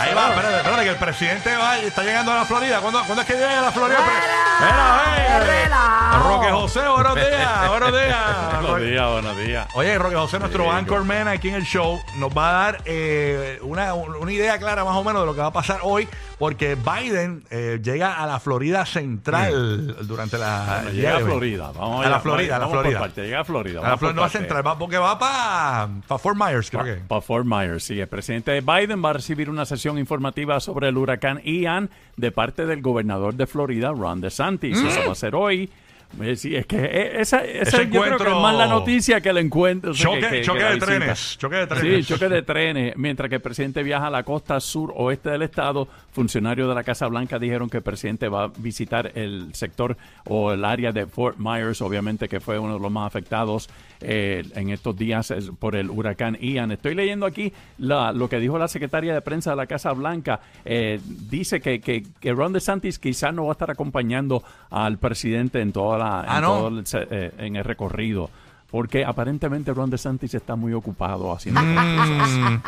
Ahí 0.00 0.14
va, 0.14 0.28
espérate, 0.30 0.56
espérate, 0.56 0.82
que 0.84 0.90
el 0.90 0.96
presidente 0.96 1.56
va 1.56 1.78
está 1.78 2.02
llegando 2.02 2.32
a 2.32 2.36
la 2.36 2.44
Florida. 2.44 2.80
¿Cuándo, 2.80 3.00
¿cuándo 3.04 3.22
es 3.22 3.26
que 3.26 3.34
llega 3.34 3.58
a 3.58 3.62
la 3.62 3.72
Florida? 3.72 3.98
Mira. 4.60 6.18
Roque 6.22 6.50
José, 6.50 6.80
buenos 6.88 7.14
días, 7.16 7.68
buenos 7.68 7.92
días. 8.00 8.62
Buenos 8.62 8.80
días, 8.80 9.10
buenos 9.10 9.36
días. 9.38 9.68
Oye, 9.74 9.98
Roque 9.98 10.16
José, 10.16 10.38
nuestro 10.38 10.70
anchorman 10.70 11.28
aquí 11.28 11.48
en 11.48 11.56
el 11.56 11.64
show, 11.64 11.98
nos 12.18 12.30
va 12.36 12.50
a 12.50 12.52
dar 12.52 12.82
eh, 12.84 13.58
una, 13.62 13.94
una 13.94 14.32
idea 14.32 14.58
clara 14.58 14.84
más 14.84 14.96
o 14.96 15.04
menos 15.04 15.22
de 15.22 15.26
lo 15.26 15.34
que 15.34 15.40
va 15.40 15.48
a 15.48 15.52
pasar 15.52 15.80
hoy, 15.82 16.08
porque 16.38 16.76
Biden 16.76 17.44
eh, 17.50 17.80
llega 17.82 18.14
a 18.22 18.26
la 18.26 18.38
Florida 18.40 18.86
Central 18.86 19.96
durante 20.06 20.38
la... 20.38 20.80
Bueno, 20.82 20.90
llega 20.90 21.16
a. 21.16 21.20
Florida. 21.20 21.72
Vamos 21.74 22.06
A 22.06 22.08
la 22.08 22.14
allá, 22.16 22.20
Florida, 22.20 22.56
a 22.56 22.58
la 22.60 22.68
Florida. 22.68 22.98
parte, 23.00 23.22
Llega 23.24 23.40
a 23.40 23.44
Florida. 23.44 23.80
A 23.80 23.88
la 23.90 23.98
Florida, 23.98 24.20
no 24.20 24.24
a. 24.24 24.28
Central, 24.28 24.66
va, 24.66 24.78
porque 24.78 24.98
va 24.98 25.18
para 25.18 25.88
Fort 26.18 26.36
Myers, 26.36 26.70
creo 26.70 26.84
que. 26.84 26.94
Para 26.94 27.20
Fort 27.20 27.46
Myers, 27.46 27.84
sí. 27.84 28.00
El 28.00 28.08
presidente 28.08 28.60
Biden 28.60 29.04
va 29.04 29.10
a 29.10 29.14
recibir 29.14 29.50
una 29.50 29.64
sesión 29.66 29.98
informativa 29.98 30.60
sobre 30.60 30.88
el 30.88 30.96
huracán 30.96 31.40
Ian 31.44 31.90
de 32.16 32.30
parte 32.30 32.66
del 32.66 32.80
gobernador 32.82 33.34
de 33.34 33.46
Florida, 33.46 33.90
Ron 33.90 34.20
DeSantis. 34.20 34.43
Eso 34.88 35.06
va 35.06 35.12
a 35.12 35.16
ser 35.16 35.34
hoy. 35.34 35.68
Eh, 36.22 36.36
Sí, 36.36 36.54
es 36.54 36.64
que 36.66 36.76
eh, 36.76 37.20
esa, 37.20 37.42
esa 37.44 37.82
yo 37.82 38.00
creo 38.02 38.16
que 38.18 38.28
es 38.28 38.36
más 38.36 38.54
la 38.54 38.68
noticia 38.68 39.20
que 39.20 39.30
el 39.30 39.38
encuentro. 39.38 39.90
o 39.90 39.94
sea, 39.94 40.04
Choque, 40.06 40.20
que- 40.20 40.28
que- 40.30 40.40
choque 40.42 40.58
que 40.60 40.64
de 40.66 40.76
trenes, 40.78 41.36
choque 41.38 41.56
de 41.56 41.66
trenes. 41.66 42.06
Sí, 42.06 42.12
choque 42.14 42.28
de 42.28 42.42
trenes. 42.42 42.96
Mientras 42.96 43.28
que 43.28 43.34
el 43.34 43.40
presidente 43.40 43.82
viaja 43.82 44.06
a 44.06 44.10
la 44.10 44.22
costa 44.22 44.60
sur 44.60 44.92
oeste 44.94 45.30
del 45.30 45.42
estado, 45.42 45.88
funcionarios 46.12 46.68
de 46.68 46.74
la 46.76 46.84
Casa 46.84 47.08
Blanca 47.08 47.40
dijeron 47.40 47.68
que 47.68 47.78
el 47.78 47.82
presidente 47.82 48.28
va 48.28 48.44
a 48.44 48.50
visitar 48.58 49.10
el 49.16 49.52
sector 49.54 49.96
o 50.26 50.52
el 50.52 50.64
área 50.64 50.92
de 50.92 51.06
Fort 51.06 51.36
Myers, 51.38 51.82
obviamente 51.82 52.28
que 52.28 52.38
fue 52.38 52.60
uno 52.60 52.74
de 52.74 52.80
los 52.80 52.92
más 52.92 53.08
afectados 53.08 53.68
eh, 54.00 54.42
en 54.54 54.70
estos 54.70 54.96
días 54.96 55.32
por 55.58 55.76
el 55.76 55.90
huracán 55.90 56.36
Ian. 56.40 56.70
Estoy 56.72 56.94
leyendo 56.94 57.26
aquí 57.26 57.52
la- 57.78 58.12
lo 58.12 58.28
que 58.28 58.38
dijo 58.40 58.58
la 58.58 58.68
secretaria 58.68 59.14
de 59.14 59.20
prensa 59.20 59.50
de 59.50 59.56
la 59.56 59.66
Casa 59.66 59.92
Blanca. 59.92 60.40
Eh, 60.64 61.00
dice 61.30 61.60
que, 61.60 61.80
que, 61.80 62.02
que 62.20 62.32
Ron 62.32 62.52
DeSantis 62.52 62.98
quizás 62.98 63.32
no 63.34 63.44
va 63.44 63.50
a 63.50 63.52
estar 63.52 63.70
acompañando 63.70 64.42
al 64.70 64.98
presidente 64.98 65.60
en 65.60 65.72
toda 65.72 65.98
la 65.98 66.20
Ah, 66.26 66.36
en 66.36 66.42
¿no? 66.42 66.48
todo 66.48 66.68
el, 66.68 66.84
eh, 67.10 67.32
en 67.38 67.56
el 67.56 67.64
recorrido. 67.64 68.30
Porque 68.74 69.04
aparentemente 69.04 69.72
Ron 69.72 69.88
DeSantis 69.88 70.34
está 70.34 70.56
muy 70.56 70.72
ocupado 70.72 71.32
haciendo 71.32 71.60
Mm. 71.62 72.60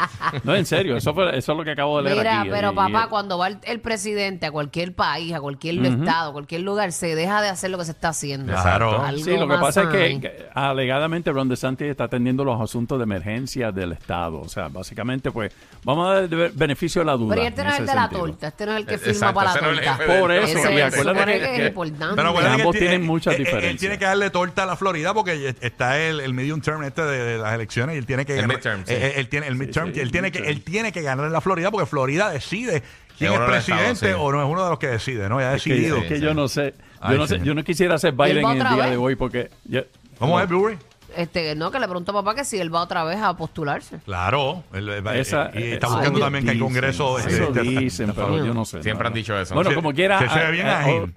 no, 0.45 0.55
en 0.55 0.64
serio, 0.64 0.97
eso, 0.97 1.12
fue- 1.12 1.37
eso 1.37 1.51
es 1.51 1.59
lo 1.59 1.64
que 1.64 1.73
acabo 1.73 1.97
de 1.99 2.05
leer 2.05 2.19
Mira, 2.19 2.40
aquí. 2.42 2.51
pero 2.51 2.71
Y- 2.71 2.75
papá, 2.77 3.05
y- 3.07 3.09
cuando 3.09 3.38
va 3.38 3.49
el, 3.49 3.59
el 3.64 3.81
presidente 3.81 4.47
a 4.47 4.53
cualquier 4.53 4.95
país, 4.95 5.35
a 5.35 5.40
cualquier 5.40 5.85
estado, 5.85 6.31
a 6.31 6.33
cualquier 6.33 6.61
lugar, 6.61 6.92
se 6.92 7.16
deja 7.16 7.42
de 7.42 7.49
hacer 7.49 7.71
lo 7.73 7.79
que 7.79 7.87
se 7.87 7.90
está 7.90 8.11
haciendo. 8.11 8.53
Claro. 8.53 9.03
Algo 9.03 9.25
Sí, 9.25 9.37
lo 9.37 9.49
que 9.49 9.57
pasa 9.57 9.83
es 9.83 9.88
que, 9.88 10.03
hay. 10.05 10.21
que 10.21 10.47
alegadamente 10.55 11.33
Ron 11.33 11.49
DeSantis 11.49 11.88
está 11.88 12.05
atendiendo 12.05 12.45
los 12.45 12.61
asuntos 12.61 12.99
de 12.99 13.03
emergencia 13.03 13.73
del 13.73 13.90
Estado. 13.90 14.40
O 14.42 14.49
sea, 14.49 14.69
básicamente, 14.69 15.33
pues, 15.33 15.53
vamos 15.83 16.09
a 16.09 16.14
dar 16.14 16.23
el 16.23 16.29
be- 16.29 16.51
beneficio 16.55 17.01
de 17.01 17.07
la 17.07 17.16
duda. 17.16 17.35
Pero 17.35 17.49
este 17.49 17.64
no 17.64 17.71
es 17.71 17.79
el 17.81 17.87
de 17.87 17.95
la 17.97 18.09
torta, 18.09 18.47
este 18.47 18.64
no 18.66 18.73
es 18.75 18.79
el 18.79 18.87
que 18.87 18.95
Eh, 18.95 18.99
firma 18.99 19.33
para 19.35 19.55
la 19.55 19.59
el 19.71 19.77
torta. 19.81 19.97
Por 20.21 20.31
eso, 20.31 20.59
Ese 20.59 20.83
acuérdate 20.85 21.33
que- 21.33 21.38
que 21.40 21.62
es 21.62 21.69
importante. 21.69 22.14
Pero 22.14 22.38
ambos 22.38 22.77
tienen 22.77 23.05
muchas 23.05 23.35
él- 23.35 23.40
él- 23.40 23.45
diferencias. 23.47 23.81
tiene 23.81 23.99
que 23.99 24.05
darle 24.05 24.31
torta 24.31 24.62
a 24.62 24.66
la 24.66 24.77
Florida 24.77 25.12
porque 25.12 25.53
está 25.61 25.95
el, 25.96 26.20
el 26.20 26.35
medium 26.35 26.61
term 26.61 26.82
este 26.85 27.02
de, 27.02 27.24
de 27.24 27.38
las 27.38 27.52
elecciones 27.54 27.94
y 27.94 27.98
él 27.98 28.06
tiene 28.06 28.24
que 28.26 28.35
El 28.35 28.42
ganar. 28.42 28.56
midterm, 28.56 28.85
sí. 28.87 28.92
eh, 28.92 29.06
eh, 29.09 29.12
él 29.16 29.28
tiene 29.28 29.46
el 29.48 29.56
midterm, 29.56 29.92
sí, 29.94 30.00
él 30.00 30.11
tiene 30.11 30.30
que 30.32 30.38
él 30.38 30.62
tiene 30.62 30.92
que 30.92 31.02
ganar 31.02 31.26
en 31.26 31.32
la 31.32 31.40
Florida 31.40 31.70
porque 31.70 31.87
Florida 31.87 32.30
decide 32.30 32.82
quién 33.18 33.32
Es 33.32 33.40
presidente 33.40 34.14
o 34.14 34.30
no 34.32 34.42
es 34.42 34.48
uno 34.48 34.62
de 34.64 34.70
los 34.70 34.78
que 34.78 34.88
decide, 34.88 35.28
¿no? 35.28 35.40
Ya 35.40 35.50
ha 35.50 35.54
Es 35.56 35.62
que, 35.64 35.70
decidido. 35.70 35.96
es 35.98 36.04
que 36.06 36.20
yo 36.20 36.35
no 36.35 36.48
sé. 36.48 36.74
Yo, 36.76 36.82
Ay, 37.00 37.18
no 37.18 37.26
sé, 37.26 37.40
yo 37.42 37.54
no 37.54 37.62
quisiera 37.62 37.98
ser 37.98 38.12
Biden 38.12 38.38
en 38.38 38.50
el 38.62 38.68
día 38.68 38.76
vez? 38.76 38.90
de 38.90 38.96
hoy 38.96 39.16
porque... 39.16 39.50
ya- 39.64 39.85
¿Cómo 40.18 40.37
no. 40.38 40.42
es, 40.42 40.48
Brewery? 40.48 40.78
Este, 41.14 41.54
no, 41.54 41.70
que 41.70 41.78
le 41.78 41.87
pregunto 41.87 42.11
a 42.12 42.14
papá 42.14 42.35
que 42.35 42.44
si 42.44 42.59
él 42.59 42.74
va 42.74 42.80
otra 42.82 43.04
vez 43.04 43.18
a 43.22 43.35
postularse. 43.37 43.98
Claro. 44.04 44.64
él- 44.72 44.88
él- 44.88 45.06
Esa- 45.14 45.50
y 45.54 45.72
está 45.72 45.87
buscando 45.88 46.11
dicen, 46.18 46.22
también 46.24 46.44
que 46.46 46.50
el 46.52 46.59
Congreso. 46.59 47.18
Eso 47.18 47.28
este, 47.28 47.61
dicen, 47.62 48.12
pero 48.14 48.44
yo 48.44 48.52
no 48.54 48.64
sé. 48.64 48.82
Siempre 48.82 49.04
no, 49.04 49.09
han 49.09 49.12
no. 49.12 49.16
dicho 49.16 49.38
eso. 49.38 49.54
Bueno, 49.54 49.74
como 49.74 49.92
quiera... 49.92 50.18
se- 50.18 50.28
se 50.28 50.35
ve 50.38 50.44
ah, 50.46 50.50
bien 50.50 50.66
ágil. 50.66 51.14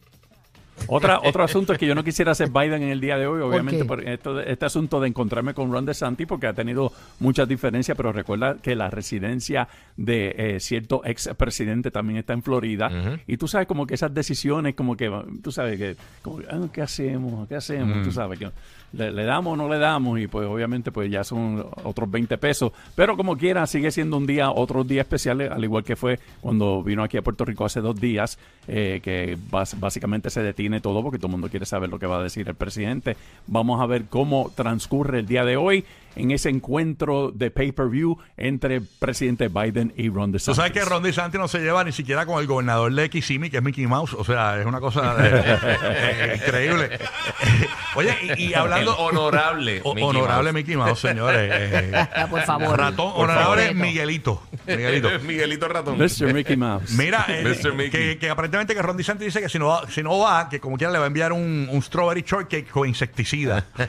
Otra, 0.92 1.20
otro 1.30 1.44
asunto 1.44 1.74
es 1.74 1.80
que 1.80 1.86
yo 1.86 1.94
no 1.96 2.04
quisiera 2.04 2.34
ser 2.36 2.50
Biden 2.50 2.82
en 2.84 2.90
el 2.90 3.00
día 3.00 3.18
de 3.18 3.28
hoy, 3.28 3.42
obviamente, 3.42 3.86
por 3.88 4.08
esto, 4.08 4.40
este 4.40 4.66
asunto 4.66 5.00
de 5.00 5.08
encontrarme 5.08 5.54
con 5.54 5.72
Ron 5.72 5.86
DeSantis, 5.86 6.26
porque 6.28 6.48
ha 6.48 6.54
tenido 6.54 6.92
muchas 7.20 7.48
diferencias, 7.48 7.96
pero 7.96 8.12
recuerda 8.12 8.58
que 8.62 8.76
la 8.76 8.90
residencia 8.90 9.68
de 9.98 10.34
eh, 10.38 10.60
cierto 10.60 11.02
ex 11.06 11.30
presidente 11.38 11.92
también 11.92 12.18
está 12.20 12.34
en 12.34 12.42
Florida, 12.44 12.90
y 13.28 13.38
tú 13.38 13.48
sabes 13.48 13.68
como 13.68 13.86
que 13.86 13.94
esas 13.96 14.14
decisiones, 14.14 14.76
como 14.76 14.96
que, 14.98 15.12
tú 15.44 15.52
sabes 15.52 15.78
que, 15.78 15.96
como, 16.22 16.40
ah, 16.50 16.68
¿qué 16.74 16.82
hacemos? 16.82 17.48
¿Qué 17.48 17.56
hacemos? 17.56 18.04
Tú 18.04 18.12
sabes 18.12 18.40
que 18.40 18.50
le, 18.94 19.12
le 19.12 19.24
damos 19.24 19.54
o 19.54 19.56
no 19.58 19.70
le 19.70 19.78
damos, 19.78 20.20
y 20.20 20.28
pues 20.28 20.48
obviamente 20.48 20.92
pues 20.92 21.12
ya 21.12 21.24
son 21.24 21.64
otros 21.84 22.10
20 22.10 22.38
pesos, 22.40 22.72
pero 22.96 23.16
como 23.16 23.38
quiera, 23.38 23.68
sigue 23.68 23.92
siendo 23.92 24.18
un 24.18 24.26
día, 24.26 24.50
otro 24.52 24.84
día 24.84 25.02
especial, 25.02 25.42
al 25.42 25.64
igual 25.64 25.84
que 25.84 25.96
fue 25.96 26.20
cuando 26.42 26.82
vino 26.82 27.04
aquí 27.04 27.18
a 27.18 27.22
Puerto 27.22 27.46
Rico 27.46 27.66
hace 27.66 27.82
dos 27.82 28.00
días, 28.00 28.40
eh, 28.68 29.00
que 29.04 29.38
bas- 29.52 29.80
básicamente 29.80 30.30
se 30.30 30.42
detiene 30.42 30.79
todo 30.80 31.02
porque 31.02 31.18
todo 31.18 31.28
el 31.28 31.32
mundo 31.32 31.50
quiere 31.50 31.66
saber 31.66 31.90
lo 31.90 32.00
que 32.00 32.08
va 32.08 32.20
a 32.20 32.24
decir 32.24 32.48
el 32.48 32.56
presidente. 32.56 33.18
Vamos 33.48 33.82
a 33.82 33.86
ver 33.86 34.06
cómo 34.06 34.52
transcurre 34.56 35.20
el 35.20 35.28
día 35.28 35.46
de 35.46 35.58
hoy 35.58 35.86
en 36.20 36.32
ese 36.32 36.50
encuentro 36.50 37.32
de 37.34 37.52
pay-per-view 37.52 38.18
entre 38.38 38.82
presidente 38.82 39.48
Biden 39.48 39.94
y 39.98 40.10
Ron 40.10 40.32
Tú 40.32 40.34
DeSantis. 40.34 40.56
sabes 40.58 40.72
que 40.72 40.84
Ron 40.86 41.02
DeSantis 41.04 41.40
no 41.40 41.48
se 41.48 41.60
lleva 41.60 41.84
ni 41.84 41.92
siquiera 41.92 42.26
con 42.26 42.40
el 42.40 42.48
gobernador 42.48 42.94
de 42.94 43.10
Kissimmee, 43.10 43.50
que 43.50 43.58
es 43.58 43.64
Mickey 43.64 43.88
Mouse. 43.88 44.14
O 44.14 44.24
sea, 44.24 44.60
es 44.60 44.66
una 44.66 44.80
cosa 44.80 45.16
eh, 45.20 45.58
eh, 45.64 46.34
increíble. 46.38 47.00
Oye, 47.96 48.16
y, 48.38 48.50
y 48.50 48.54
hablando. 48.54 48.92
El 49.10 49.18
honorable 49.18 49.82
O- 49.84 49.94
Mickey 49.96 50.10
honorable 50.10 50.52
Mouse. 50.52 50.54
Mickey 50.54 50.76
Mouse, 50.76 51.00
señores. 51.00 51.52
eh, 51.54 52.06
Por 52.30 52.42
favor. 52.44 52.78
ratón, 52.78 53.14
Por 53.14 53.30
honorable 53.30 53.68
favor. 53.68 53.76
Miguelito. 53.82 54.44
Miguelito. 54.68 55.10
Miguelito 55.24 55.68
Ratón. 55.68 55.98
Mr. 55.98 56.34
Mickey 56.34 56.56
Mouse. 56.58 56.92
Mira, 56.92 57.26
eh, 57.28 57.44
Mr. 57.44 57.74
Mickey. 57.74 57.90
que, 57.92 58.18
que 58.20 58.30
aparentemente 58.30 58.76
que 58.76 58.82
Ron 58.82 58.98
DeSantis 58.98 59.26
dice 59.26 59.42
que 59.42 59.50
si 59.50 59.58
no, 59.60 59.68
va- 59.68 59.88
si 59.90 60.04
no 60.04 60.18
va, 60.20 60.50
que 60.50 60.60
como 60.60 60.78
quiera 60.78 60.92
le 60.94 61.00
va 61.00 61.06
a 61.06 61.08
enviar 61.08 61.32
un, 61.34 61.68
un 61.72 61.82
strawberry 61.82 62.22
shortcake 62.24 62.70
con 62.70 62.88
insecticida. 62.88 63.66
Chico. 63.78 63.88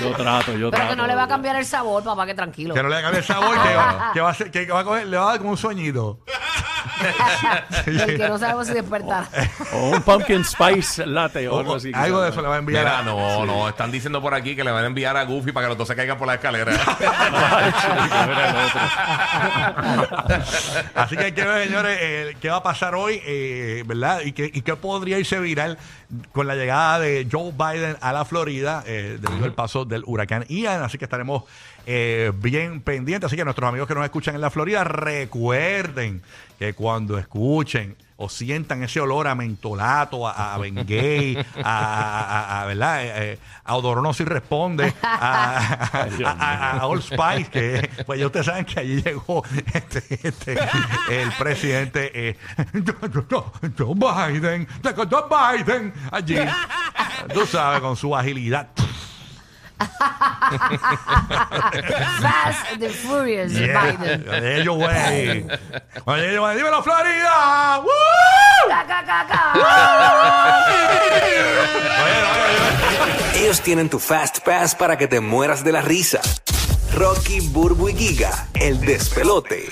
Yo 0.00 0.10
trato, 0.16 0.52
yo 0.52 0.70
Pero 0.70 0.70
trato. 0.70 0.90
que 0.90 0.96
no 0.96 1.06
le 1.06 1.14
va 1.14 1.24
a 1.24 1.28
cambiar 1.28 1.56
el 1.56 1.64
sabor, 1.66 2.02
papá, 2.02 2.26
que 2.26 2.34
tranquilo. 2.34 2.74
Que 2.74 2.82
no 2.82 2.88
le 2.88 3.00
cambie 3.02 3.18
el 3.20 3.24
sabor, 3.24 3.60
que 3.62 3.74
va, 3.74 4.10
que 4.14 4.20
va 4.20 4.30
a, 4.30 4.34
ser- 4.34 4.50
que 4.50 4.66
va 4.66 4.80
a 4.80 4.84
coger, 4.84 5.06
le 5.06 5.16
va 5.16 5.24
a 5.24 5.26
dar 5.30 5.38
como 5.38 5.50
un 5.50 5.56
sueñito. 5.56 6.18
El 7.86 8.16
que 8.18 8.28
no 8.28 8.38
sabemos 8.38 8.66
si 8.66 8.74
despertar. 8.74 9.24
O 9.72 9.90
un 9.90 10.02
pumpkin 10.02 10.44
spice 10.44 11.06
latte 11.06 11.48
o 11.48 11.58
algo 11.58 11.74
así. 11.76 11.90
Algo 11.94 12.20
de 12.22 12.30
eso 12.30 12.40
le 12.42 12.48
va 12.48 12.56
a 12.56 12.58
enviar. 12.58 12.84
Mira, 12.84 12.98
a- 12.98 13.02
no, 13.02 13.44
no, 13.46 13.68
están 13.68 13.90
diciendo 13.90 14.20
por 14.22 14.34
aquí 14.34 14.54
que 14.56 14.64
le 14.64 14.70
van 14.70 14.84
a 14.84 14.86
enviar 14.86 15.16
a 15.16 15.24
Goofy 15.24 15.52
para 15.52 15.66
que 15.66 15.68
los 15.70 15.78
dos 15.78 15.88
se 15.88 15.96
caigan 15.96 16.18
por 16.18 16.26
la 16.26 16.34
escalera. 16.34 16.72
Así 20.94 21.16
que 21.16 21.24
hay 21.24 21.32
que 21.32 21.44
ver, 21.44 21.66
señores, 21.66 21.98
eh, 22.00 22.36
qué 22.40 22.48
va 22.50 22.56
a 22.56 22.62
pasar 22.62 22.94
hoy, 22.94 23.20
eh, 23.24 23.82
¿verdad? 23.86 24.20
Y 24.24 24.32
qué, 24.32 24.50
y 24.52 24.62
qué 24.62 24.76
podría 24.76 25.18
irse 25.18 25.38
viral 25.40 25.78
con 26.32 26.46
la 26.46 26.54
llegada 26.54 26.98
de 27.00 27.26
Joe 27.30 27.52
Biden 27.52 27.96
a 28.00 28.12
la 28.12 28.24
Florida 28.24 28.82
eh, 28.86 29.18
debido 29.20 29.44
al 29.44 29.52
paso 29.52 29.84
del 29.84 30.02
huracán 30.06 30.44
Ian. 30.48 30.82
Así 30.82 30.98
que 30.98 31.04
estaremos 31.04 31.44
eh, 31.86 32.32
bien 32.34 32.80
pendientes. 32.80 33.26
Así 33.28 33.36
que 33.36 33.44
nuestros 33.44 33.68
amigos 33.68 33.88
que 33.88 33.94
nos 33.94 34.04
escuchan 34.04 34.34
en 34.34 34.40
la 34.40 34.50
Florida, 34.50 34.84
recuerden 34.84 36.22
que 36.58 36.72
cuando 36.74 37.18
escuchen 37.18 37.96
o 38.16 38.28
sientan 38.28 38.84
ese 38.84 39.00
olor 39.00 39.26
a 39.26 39.34
mentolato, 39.34 40.28
a, 40.28 40.54
a 40.54 40.58
Bengay, 40.58 41.36
a, 41.64 41.64
a- 41.64 42.62
a- 42.62 42.66
¿verdad? 42.66 43.02
Eh, 43.04 43.12
eh, 43.32 43.38
a 43.64 43.74
Odor 43.76 44.00
no 44.04 44.14
si 44.14 44.24
responde, 44.24 44.94
a, 45.02 45.88
a, 46.02 46.04
Dios 46.04 46.30
a- 46.38 46.78
a 46.78 46.86
Old 46.86 47.02
Spice, 47.02 47.50
que 47.50 47.90
pues 48.06 48.20
ya 48.20 48.26
ustedes 48.26 48.46
saben 48.46 48.64
que 48.66 48.78
allí 48.78 49.02
llegó 49.02 49.42
este, 49.74 50.28
este, 50.28 50.52
el 51.10 51.32
presidente 51.36 52.12
eh, 52.30 52.36
Joe 53.76 53.94
Biden, 53.94 54.68
Joe 55.10 55.24
Biden, 55.58 55.92
allí, 56.12 56.36
tú 57.34 57.44
sabes, 57.46 57.80
con 57.80 57.96
su 57.96 58.14
agilidad. 58.16 58.68
Fast 62.20 62.72
and 62.72 62.80
the 62.80 62.88
Furious 62.90 63.52
Yeah. 63.52 63.92
Biden. 63.96 64.24
De 64.24 64.60
ellos, 64.60 64.76
güey. 64.76 65.46
Cuando 66.04 66.24
ellos, 66.24 66.40
güey, 66.40 66.56
dímelo, 66.56 66.82
Florida. 66.82 67.78
¡Woo! 67.80 67.88
Ca, 68.68 68.84
ca, 68.86 69.04
ca, 69.04 69.26
ca. 69.28 69.52
Ellos 73.36 73.60
tienen 73.60 73.88
tu 73.90 73.98
Fast 73.98 74.38
Pass 74.44 74.74
para 74.74 74.96
que 74.96 75.06
te 75.08 75.20
mueras 75.20 75.64
de 75.64 75.72
la 75.72 75.82
risa. 75.82 76.20
Rocky, 76.94 77.40
Burbu 77.40 77.88
y 77.88 77.94
Giga, 77.96 78.46
el 78.54 78.80
despelote. 78.80 79.66